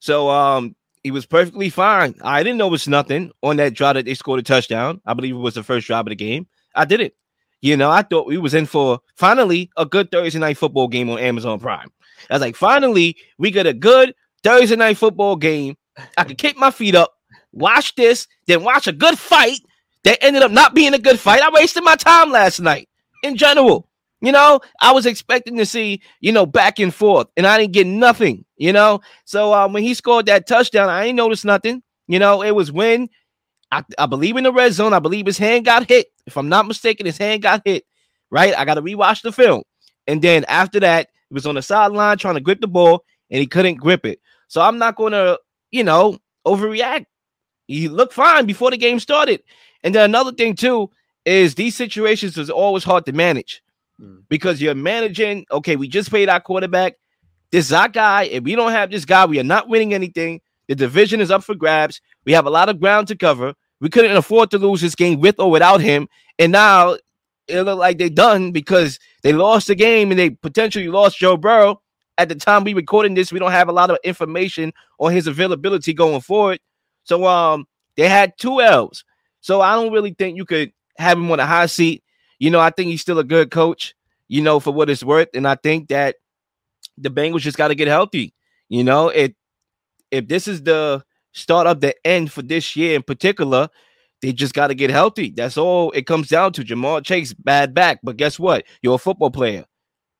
So 0.00 0.30
um 0.30 0.74
he 1.04 1.10
was 1.10 1.26
perfectly 1.26 1.70
fine. 1.70 2.14
I 2.22 2.42
didn't 2.42 2.58
know 2.58 2.66
it 2.66 2.72
was 2.72 2.88
nothing 2.88 3.30
on 3.42 3.56
that 3.56 3.74
drive 3.74 3.94
that 3.94 4.04
they 4.04 4.14
scored 4.14 4.40
a 4.40 4.42
touchdown. 4.42 5.00
I 5.06 5.14
believe 5.14 5.34
it 5.34 5.38
was 5.38 5.54
the 5.54 5.62
first 5.62 5.86
drive 5.86 6.06
of 6.06 6.10
the 6.10 6.16
game. 6.16 6.46
I 6.74 6.84
did 6.84 7.00
it. 7.00 7.16
You 7.60 7.76
know, 7.76 7.90
I 7.90 8.02
thought 8.02 8.26
we 8.26 8.38
was 8.38 8.54
in 8.54 8.66
for 8.66 9.00
finally 9.16 9.70
a 9.76 9.84
good 9.84 10.10
Thursday 10.10 10.38
night 10.38 10.58
football 10.58 10.88
game 10.88 11.10
on 11.10 11.18
Amazon 11.18 11.58
Prime. 11.58 11.90
I 12.30 12.34
was 12.34 12.40
like, 12.40 12.56
finally, 12.56 13.16
we 13.38 13.50
got 13.50 13.66
a 13.66 13.72
good 13.72 14.14
Thursday 14.42 14.76
night 14.76 14.96
football 14.96 15.36
game. 15.36 15.76
I 16.16 16.24
could 16.24 16.38
kick 16.38 16.56
my 16.56 16.70
feet 16.70 16.94
up, 16.94 17.14
watch 17.52 17.94
this, 17.96 18.28
then 18.46 18.62
watch 18.62 18.86
a 18.86 18.92
good 18.92 19.18
fight 19.18 19.60
that 20.04 20.22
ended 20.22 20.42
up 20.42 20.52
not 20.52 20.74
being 20.74 20.94
a 20.94 20.98
good 20.98 21.18
fight. 21.18 21.42
I 21.42 21.50
wasted 21.50 21.82
my 21.82 21.96
time 21.96 22.30
last 22.30 22.60
night 22.60 22.88
in 23.22 23.36
general. 23.36 23.88
You 24.20 24.32
know, 24.32 24.60
I 24.80 24.92
was 24.92 25.06
expecting 25.06 25.56
to 25.58 25.66
see, 25.66 26.02
you 26.20 26.32
know, 26.32 26.44
back 26.44 26.80
and 26.80 26.92
forth, 26.92 27.28
and 27.36 27.46
I 27.46 27.58
didn't 27.58 27.72
get 27.72 27.86
nothing, 27.86 28.44
you 28.56 28.72
know. 28.72 29.00
So 29.24 29.54
um, 29.54 29.72
when 29.72 29.84
he 29.84 29.94
scored 29.94 30.26
that 30.26 30.46
touchdown, 30.46 30.88
I 30.88 31.04
ain't 31.04 31.16
noticed 31.16 31.44
nothing. 31.44 31.82
You 32.08 32.18
know, 32.18 32.42
it 32.42 32.50
was 32.52 32.72
when 32.72 33.08
I, 33.70 33.84
I 33.96 34.06
believe 34.06 34.36
in 34.36 34.44
the 34.44 34.52
red 34.52 34.72
zone. 34.72 34.92
I 34.92 34.98
believe 34.98 35.26
his 35.26 35.38
hand 35.38 35.66
got 35.66 35.88
hit. 35.88 36.08
If 36.28 36.36
I'm 36.36 36.48
not 36.48 36.66
mistaken, 36.66 37.06
his 37.06 37.18
hand 37.18 37.42
got 37.42 37.62
hit. 37.64 37.84
Right. 38.30 38.54
I 38.54 38.64
got 38.64 38.74
to 38.74 38.82
rewatch 38.82 39.22
the 39.22 39.32
film. 39.32 39.62
And 40.06 40.20
then 40.20 40.44
after 40.44 40.78
that, 40.80 41.08
he 41.28 41.34
was 41.34 41.46
on 41.46 41.54
the 41.54 41.62
sideline 41.62 42.18
trying 42.18 42.34
to 42.34 42.40
grip 42.40 42.60
the 42.60 42.68
ball 42.68 43.04
and 43.30 43.40
he 43.40 43.46
couldn't 43.46 43.76
grip 43.76 44.04
it. 44.04 44.20
So 44.48 44.60
I'm 44.60 44.78
not 44.78 44.96
going 44.96 45.12
to, 45.12 45.40
you 45.70 45.82
know, 45.82 46.18
overreact. 46.46 47.06
He 47.66 47.88
looked 47.88 48.12
fine 48.12 48.46
before 48.46 48.70
the 48.70 48.76
game 48.76 49.00
started. 49.00 49.42
And 49.82 49.94
then 49.94 50.04
another 50.04 50.32
thing, 50.32 50.54
too, 50.54 50.90
is 51.24 51.54
these 51.54 51.74
situations 51.74 52.36
is 52.36 52.50
always 52.50 52.84
hard 52.84 53.06
to 53.06 53.12
manage 53.12 53.62
mm. 54.00 54.22
because 54.28 54.60
you're 54.60 54.74
managing. 54.74 55.46
Okay, 55.50 55.76
we 55.76 55.88
just 55.88 56.10
paid 56.10 56.28
our 56.28 56.40
quarterback. 56.40 56.94
This 57.50 57.66
is 57.66 57.72
our 57.72 57.88
guy. 57.88 58.24
If 58.24 58.44
we 58.44 58.54
don't 58.54 58.72
have 58.72 58.90
this 58.90 59.04
guy, 59.04 59.24
we 59.26 59.40
are 59.40 59.44
not 59.44 59.68
winning 59.68 59.94
anything. 59.94 60.40
The 60.68 60.74
division 60.74 61.20
is 61.20 61.30
up 61.30 61.44
for 61.44 61.54
grabs. 61.54 62.00
We 62.24 62.32
have 62.32 62.46
a 62.46 62.50
lot 62.50 62.68
of 62.68 62.80
ground 62.80 63.08
to 63.08 63.16
cover. 63.16 63.54
We 63.80 63.88
couldn't 63.88 64.16
afford 64.16 64.50
to 64.50 64.58
lose 64.58 64.80
this 64.80 64.94
game 64.94 65.20
with 65.20 65.38
or 65.38 65.50
without 65.50 65.80
him. 65.80 66.08
And 66.38 66.52
now 66.52 66.96
it 67.46 67.62
looked 67.62 67.78
like 67.78 67.98
they're 67.98 68.10
done 68.10 68.52
because 68.52 68.98
they 69.22 69.32
lost 69.32 69.68
the 69.68 69.74
game 69.74 70.10
and 70.10 70.18
they 70.18 70.30
potentially 70.30 70.88
lost 70.88 71.18
Joe 71.18 71.36
Burrow. 71.36 71.80
At 72.18 72.28
the 72.28 72.34
time 72.34 72.64
we 72.64 72.74
recording 72.74 73.14
this, 73.14 73.32
we 73.32 73.38
don't 73.38 73.52
have 73.52 73.68
a 73.68 73.72
lot 73.72 73.90
of 73.90 73.98
information 74.02 74.72
on 74.98 75.12
his 75.12 75.26
availability 75.26 75.94
going 75.94 76.20
forward. 76.20 76.58
So 77.04 77.26
um 77.26 77.66
they 77.96 78.08
had 78.08 78.36
two 78.38 78.60
L's. 78.60 79.04
So 79.40 79.60
I 79.60 79.74
don't 79.74 79.92
really 79.92 80.14
think 80.14 80.36
you 80.36 80.44
could 80.44 80.72
have 80.98 81.16
him 81.16 81.30
on 81.30 81.40
a 81.40 81.46
high 81.46 81.66
seat. 81.66 82.02
You 82.38 82.50
know, 82.50 82.60
I 82.60 82.70
think 82.70 82.90
he's 82.90 83.00
still 83.00 83.18
a 83.18 83.24
good 83.24 83.50
coach, 83.50 83.94
you 84.28 84.42
know, 84.42 84.60
for 84.60 84.72
what 84.72 84.90
it's 84.90 85.02
worth. 85.02 85.28
And 85.34 85.46
I 85.46 85.54
think 85.54 85.88
that 85.88 86.16
the 86.96 87.10
Bengals 87.10 87.40
just 87.40 87.56
got 87.56 87.68
to 87.68 87.74
get 87.74 87.88
healthy. 87.88 88.34
You 88.68 88.84
know, 88.84 89.08
it 89.08 89.34
if 90.10 90.28
this 90.28 90.48
is 90.48 90.62
the 90.62 91.04
start 91.38 91.66
up 91.66 91.80
the 91.80 91.94
end 92.06 92.32
for 92.32 92.42
this 92.42 92.76
year 92.76 92.94
in 92.94 93.02
particular, 93.02 93.68
they 94.20 94.32
just 94.32 94.54
got 94.54 94.68
to 94.68 94.74
get 94.74 94.90
healthy. 94.90 95.30
That's 95.30 95.56
all 95.56 95.90
it 95.92 96.06
comes 96.06 96.28
down 96.28 96.52
to. 96.54 96.64
Ja'Marr 96.64 97.04
Chase, 97.04 97.32
bad 97.32 97.74
back. 97.74 98.00
But 98.02 98.16
guess 98.16 98.38
what? 98.38 98.64
You're 98.82 98.96
a 98.96 98.98
football 98.98 99.30
player. 99.30 99.64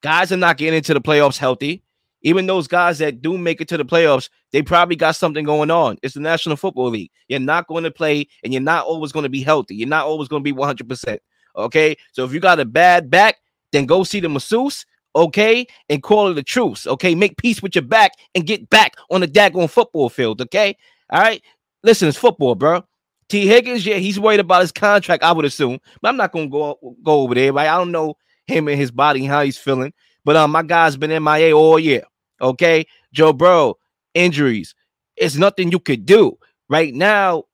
Guys 0.02 0.30
are 0.30 0.36
not 0.36 0.56
getting 0.56 0.76
into 0.76 0.94
the 0.94 1.00
playoffs 1.00 1.38
healthy. 1.38 1.82
Even 2.22 2.46
those 2.46 2.66
guys 2.66 2.98
that 2.98 3.22
do 3.22 3.38
make 3.38 3.60
it 3.60 3.68
to 3.68 3.76
the 3.76 3.84
playoffs, 3.84 4.28
they 4.52 4.62
probably 4.62 4.96
got 4.96 5.14
something 5.16 5.44
going 5.44 5.70
on. 5.70 5.98
It's 6.02 6.14
the 6.14 6.20
National 6.20 6.56
Football 6.56 6.90
League. 6.90 7.10
You're 7.28 7.38
not 7.38 7.68
going 7.68 7.84
to 7.84 7.90
play 7.90 8.26
and 8.42 8.52
you're 8.52 8.62
not 8.62 8.86
always 8.86 9.12
going 9.12 9.22
to 9.22 9.28
be 9.28 9.42
healthy. 9.42 9.76
You're 9.76 9.88
not 9.88 10.06
always 10.06 10.28
going 10.28 10.42
to 10.42 10.52
be 10.52 10.56
100%. 10.56 11.18
Okay. 11.56 11.96
So 12.12 12.24
if 12.24 12.32
you 12.32 12.40
got 12.40 12.60
a 12.60 12.64
bad 12.64 13.10
back, 13.10 13.36
then 13.72 13.86
go 13.86 14.02
see 14.02 14.20
the 14.20 14.28
masseuse. 14.28 14.84
Okay. 15.14 15.66
And 15.88 16.02
call 16.02 16.28
it 16.28 16.38
a 16.38 16.42
truce. 16.42 16.86
Okay. 16.86 17.14
Make 17.14 17.36
peace 17.36 17.62
with 17.62 17.74
your 17.74 17.82
back 17.82 18.12
and 18.34 18.46
get 18.46 18.68
back 18.68 18.94
on 19.10 19.20
the 19.20 19.28
daggone 19.28 19.70
football 19.70 20.08
field. 20.08 20.40
Okay. 20.40 20.76
All 21.10 21.20
right. 21.20 21.42
Listen, 21.82 22.08
it's 22.08 22.18
football, 22.18 22.54
bro. 22.54 22.84
Tee 23.28 23.46
Higgins, 23.46 23.84
yeah, 23.84 23.96
he's 23.96 24.18
worried 24.18 24.40
about 24.40 24.62
his 24.62 24.72
contract, 24.72 25.22
I 25.22 25.32
would 25.32 25.44
assume. 25.44 25.78
But 26.00 26.08
I'm 26.08 26.16
not 26.16 26.32
gonna 26.32 26.48
go 26.48 26.78
go 27.02 27.20
over 27.20 27.34
there. 27.34 27.52
Right? 27.52 27.68
I 27.68 27.76
don't 27.76 27.92
know 27.92 28.16
him 28.46 28.68
and 28.68 28.80
his 28.80 28.90
body 28.90 29.20
and 29.20 29.28
how 29.28 29.42
he's 29.42 29.58
feeling. 29.58 29.92
But 30.24 30.36
um, 30.36 30.50
my 30.50 30.62
guy's 30.62 30.96
been 30.96 31.22
MIA 31.22 31.56
all 31.56 31.78
year. 31.78 32.02
Okay, 32.40 32.86
Joe 33.12 33.32
Burrow, 33.32 33.76
injuries. 34.14 34.74
It's 35.16 35.36
nothing 35.36 35.70
you 35.70 35.78
could 35.78 36.06
do 36.06 36.38
right 36.68 36.94
now. 36.94 37.44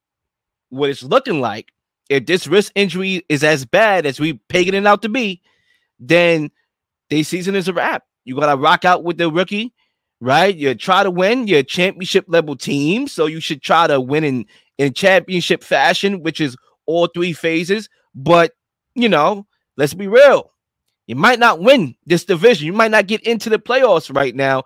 What 0.69 0.90
it's 0.90 1.03
looking 1.03 1.40
like 1.40 1.73
if 2.09 2.27
this 2.27 2.47
wrist 2.47 2.73
injury 2.75 3.25
is 3.29 3.43
as 3.43 3.64
bad 3.64 4.07
as 4.07 4.21
we 4.21 4.35
pegging 4.49 4.75
it 4.75 4.87
out 4.87 5.03
to 5.03 5.09
be, 5.09 5.40
then 5.99 6.51
the 7.09 7.23
season 7.23 7.55
is 7.55 7.69
a 7.69 7.73
wrap. 7.73 8.05
You 8.25 8.37
gotta 8.37 8.57
rock 8.57 8.85
out 8.85 9.05
with 9.05 9.19
the 9.19 9.31
rookie, 9.31 9.73
right? 10.25 10.57
You 10.57 10.75
try 10.75 11.03
to 11.03 11.11
win 11.11 11.47
your 11.47 11.63
championship 11.63 12.25
level 12.29 12.57
team, 12.57 13.07
so 13.07 13.27
you 13.27 13.41
should 13.41 13.63
try 13.63 13.87
to 13.87 14.01
win 14.01 14.25
in 14.25 14.47
in 14.79 14.93
championship 14.93 15.63
fashion, 15.63 16.23
which 16.23 16.41
is 16.41 16.57
all 16.87 17.07
three 17.07 17.33
phases. 17.33 17.89
But 18.15 18.53
you 18.95 19.09
know, 19.09 19.47
let's 19.77 19.95
be 19.95 20.09
real. 20.09 20.51
You 21.07 21.17
might 21.17 21.39
not 21.39 21.61
win 21.61 21.95
this 22.07 22.25
division. 22.25 22.67
You 22.67 22.73
might 22.73 22.91
not 22.91 23.07
get 23.07 23.21
into 23.23 23.51
the 23.51 23.59
playoffs 23.59 24.15
right 24.15 24.35
now, 24.35 24.65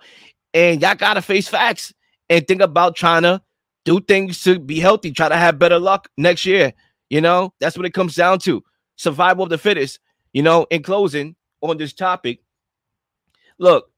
and 0.55 0.81
y'all 0.81 0.94
gotta 0.94 1.23
face 1.23 1.49
facts 1.49 1.92
and 2.31 2.47
think 2.47 2.62
about 2.62 2.94
trying 2.94 3.23
to 3.23 3.42
do 3.85 4.01
things 4.01 4.42
to 4.44 4.59
be 4.61 4.79
healthy. 4.79 5.11
Try 5.11 5.29
to 5.29 5.37
have 5.37 5.59
better 5.59 5.79
luck 5.79 6.09
next 6.16 6.47
year. 6.47 6.73
You 7.11 7.21
know, 7.21 7.53
that's 7.59 7.77
what 7.77 7.87
it 7.87 7.94
comes 7.94 8.14
down 8.14 8.38
to. 8.40 8.62
Survival 8.97 9.44
of 9.44 9.51
the 9.51 9.59
fittest. 9.59 9.99
You 10.33 10.42
know, 10.42 10.66
in 10.71 10.83
closing 10.83 11.35
on 11.62 11.79
this 11.79 11.94
topic, 11.94 12.40
look, 13.59 13.90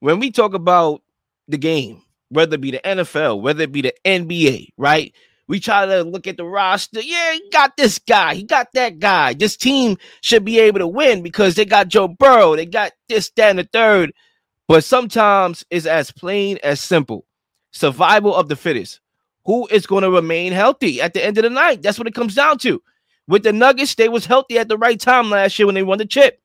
when 0.00 0.18
we 0.18 0.30
talk 0.30 0.54
about 0.54 1.02
the 1.48 1.58
game, 1.58 2.02
whether 2.28 2.54
it 2.54 2.60
be 2.60 2.72
the 2.72 2.80
NFL, 2.84 3.40
whether 3.40 3.62
it 3.62 3.72
be 3.72 3.82
the 3.82 3.94
NBA, 4.04 4.70
right? 4.76 5.14
We 5.46 5.58
try 5.58 5.84
to 5.84 6.04
look 6.04 6.26
at 6.26 6.36
the 6.36 6.44
roster. 6.44 7.00
Yeah, 7.00 7.32
he 7.32 7.42
got 7.50 7.76
this 7.76 7.98
guy. 7.98 8.34
He 8.34 8.44
got 8.44 8.68
that 8.74 8.98
guy. 8.98 9.34
This 9.34 9.56
team 9.56 9.98
should 10.20 10.44
be 10.44 10.60
able 10.60 10.78
to 10.78 10.86
win 10.86 11.22
because 11.22 11.56
they 11.56 11.64
got 11.64 11.88
Joe 11.88 12.06
Burrow. 12.06 12.54
They 12.54 12.66
got 12.66 12.92
this, 13.08 13.30
that, 13.36 13.50
and 13.50 13.58
the 13.58 13.68
third. 13.72 14.12
But 14.68 14.84
sometimes 14.84 15.64
it's 15.70 15.86
as 15.86 16.12
plain 16.12 16.58
as 16.62 16.80
simple. 16.80 17.26
Survival 17.72 18.34
of 18.34 18.48
the 18.48 18.56
fittest 18.56 19.00
who 19.44 19.66
is 19.68 19.86
going 19.86 20.02
to 20.02 20.10
remain 20.10 20.52
healthy 20.52 21.00
at 21.00 21.14
the 21.14 21.24
end 21.24 21.38
of 21.38 21.42
the 21.42 21.50
night. 21.50 21.82
That's 21.82 21.98
what 21.98 22.06
it 22.06 22.14
comes 22.14 22.34
down 22.36 22.58
to. 22.58 22.80
With 23.26 23.42
the 23.42 23.52
Nuggets, 23.52 23.96
they 23.96 24.08
was 24.08 24.26
healthy 24.26 24.58
at 24.58 24.68
the 24.68 24.78
right 24.78 25.00
time 25.00 25.30
last 25.30 25.58
year 25.58 25.66
when 25.66 25.74
they 25.74 25.82
won 25.82 25.98
the 25.98 26.06
chip. 26.06 26.40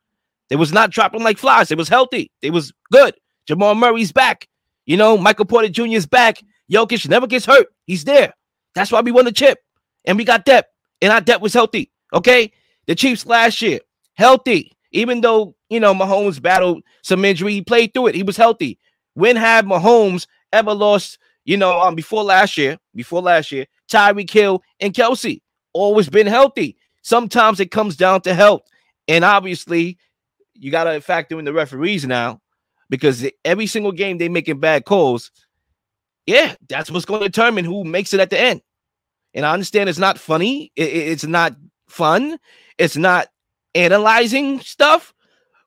They 0.50 0.56
was 0.56 0.72
not 0.72 0.92
dropping 0.92 1.24
like 1.24 1.38
flies. 1.38 1.70
They 1.70 1.76
was 1.76 1.90
healthy. 1.90 2.32
They 2.42 2.50
was 2.50 2.74
good. 2.92 3.16
Jamal 3.46 3.76
Murray's 3.76 4.12
back. 4.12 4.48
You 4.86 4.98
know, 4.98 5.18
Michael 5.18 5.46
Porter 5.46 5.70
Jr. 5.70 5.86
is 5.88 6.06
back. 6.06 6.42
Jokic 6.72 7.08
never 7.08 7.28
gets 7.28 7.46
hurt. 7.46 7.68
He's 7.86 8.04
there. 8.04 8.34
That's 8.74 8.92
why 8.92 9.02
we 9.02 9.12
won 9.12 9.26
the 9.26 9.32
chip. 9.32 9.60
And 10.06 10.18
we 10.18 10.24
got 10.24 10.46
depth. 10.46 10.70
And 11.02 11.12
our 11.12 11.22
depth 11.22 11.42
was 11.42 11.54
healthy. 11.54 11.92
Okay. 12.14 12.52
The 12.88 12.96
Chiefs 12.96 13.26
last 13.26 13.62
year, 13.62 13.80
healthy. 14.14 14.72
Even 14.92 15.22
though, 15.22 15.56
you 15.70 15.80
know, 15.80 15.94
Mahomes 15.94 16.42
battled 16.42 16.84
some 17.02 17.26
injury, 17.26 17.54
he 17.54 17.62
played 17.62 17.94
through 17.94 18.08
it. 18.08 18.16
He 18.16 18.24
was 18.24 18.38
healthy. 18.38 18.80
When 19.14 19.36
have 19.36 19.66
Mahomes 19.66 20.28
ever 20.54 20.74
lost 20.74 21.18
you 21.46 21.58
know, 21.58 21.80
um, 21.80 21.96
before 21.96 22.24
last 22.24 22.58
year, 22.58 22.78
before 22.94 23.22
last 23.22 23.52
year, 23.52 23.68
Tyreek 23.90 24.30
Hill 24.30 24.62
and 24.80 24.94
Kelce 24.94 25.42
always 25.74 26.10
been 26.10 26.28
healthy. 26.28 26.76
Sometimes 27.04 27.60
it 27.60 27.70
comes 27.70 27.96
down 27.96 28.22
to 28.22 28.34
health, 28.34 28.64
and 29.08 29.24
obviously, 29.24 29.98
you 30.56 30.72
got 30.72 30.86
to 30.86 31.00
factor 31.02 31.38
in 31.38 31.46
the 31.46 31.54
referees 31.54 32.06
now 32.06 32.42
because 32.90 33.26
every 33.44 33.68
single 33.68 33.92
game 33.92 34.18
they 34.18 34.30
making 34.30 34.60
bad 34.60 34.86
calls. 34.86 35.32
Yeah, 36.26 36.56
that's 36.68 36.90
what's 36.90 37.06
going 37.06 37.22
to 37.22 37.28
determine 37.30 37.66
who 37.66 37.84
makes 37.84 38.14
it 38.14 38.20
at 38.20 38.30
the 38.30 38.40
end. 38.40 38.62
And 39.34 39.46
I 39.46 39.54
understand 39.54 39.90
it's 39.90 40.00
not 40.00 40.18
funny, 40.18 40.72
it- 40.76 40.90
it- 40.90 41.08
it's 41.10 41.26
not 41.26 41.56
fun, 41.88 42.40
it's 42.78 42.98
not 42.98 43.28
analyzing 43.74 44.60
stuff, 44.62 45.14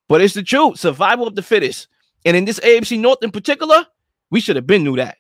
but 0.09 0.21
it's 0.21 0.35
the 0.35 0.43
truth. 0.43 0.79
Survival 0.81 1.27
of 1.27 1.35
the 1.35 1.43
fittest. 1.43 1.89
And 2.25 2.37
in 2.37 2.45
this 2.45 2.59
AFC 2.61 2.99
North 2.99 3.23
in 3.23 3.31
particular, 3.31 3.87
we 4.31 4.41
should 4.41 4.57
have 4.57 4.67
been 4.67 4.83
knew 4.85 4.97
that. 4.97 5.19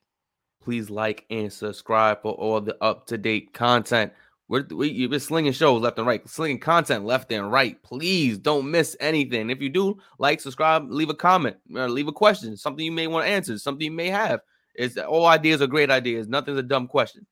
Please 0.62 0.90
like 0.90 1.24
and 1.30 1.52
subscribe 1.52 2.22
for 2.22 2.32
all 2.32 2.60
the 2.60 2.76
up 2.82 3.06
to 3.06 3.16
date 3.18 3.52
content. 3.52 4.12
We're, 4.48 4.66
we, 4.70 4.88
you've 4.88 5.10
been 5.10 5.20
slinging 5.20 5.52
shows 5.52 5.82
left 5.82 5.98
and 5.98 6.06
right, 6.06 6.26
slinging 6.28 6.58
content 6.58 7.04
left 7.04 7.30
and 7.32 7.52
right. 7.52 7.80
Please 7.82 8.38
don't 8.38 8.70
miss 8.70 8.96
anything. 8.98 9.50
If 9.50 9.60
you 9.60 9.68
do, 9.68 9.98
like, 10.18 10.40
subscribe, 10.40 10.90
leave 10.90 11.10
a 11.10 11.14
comment, 11.14 11.56
or 11.74 11.88
leave 11.90 12.08
a 12.08 12.12
question, 12.12 12.56
something 12.56 12.84
you 12.84 12.92
may 12.92 13.06
want 13.06 13.26
to 13.26 13.30
answer, 13.30 13.58
something 13.58 13.84
you 13.84 13.90
may 13.90 14.08
have. 14.08 14.40
It's 14.74 14.96
all 14.96 15.26
ideas 15.26 15.60
are 15.60 15.66
great 15.66 15.90
ideas. 15.90 16.28
Nothing's 16.28 16.58
a 16.58 16.62
dumb 16.62 16.86
question. 16.86 17.26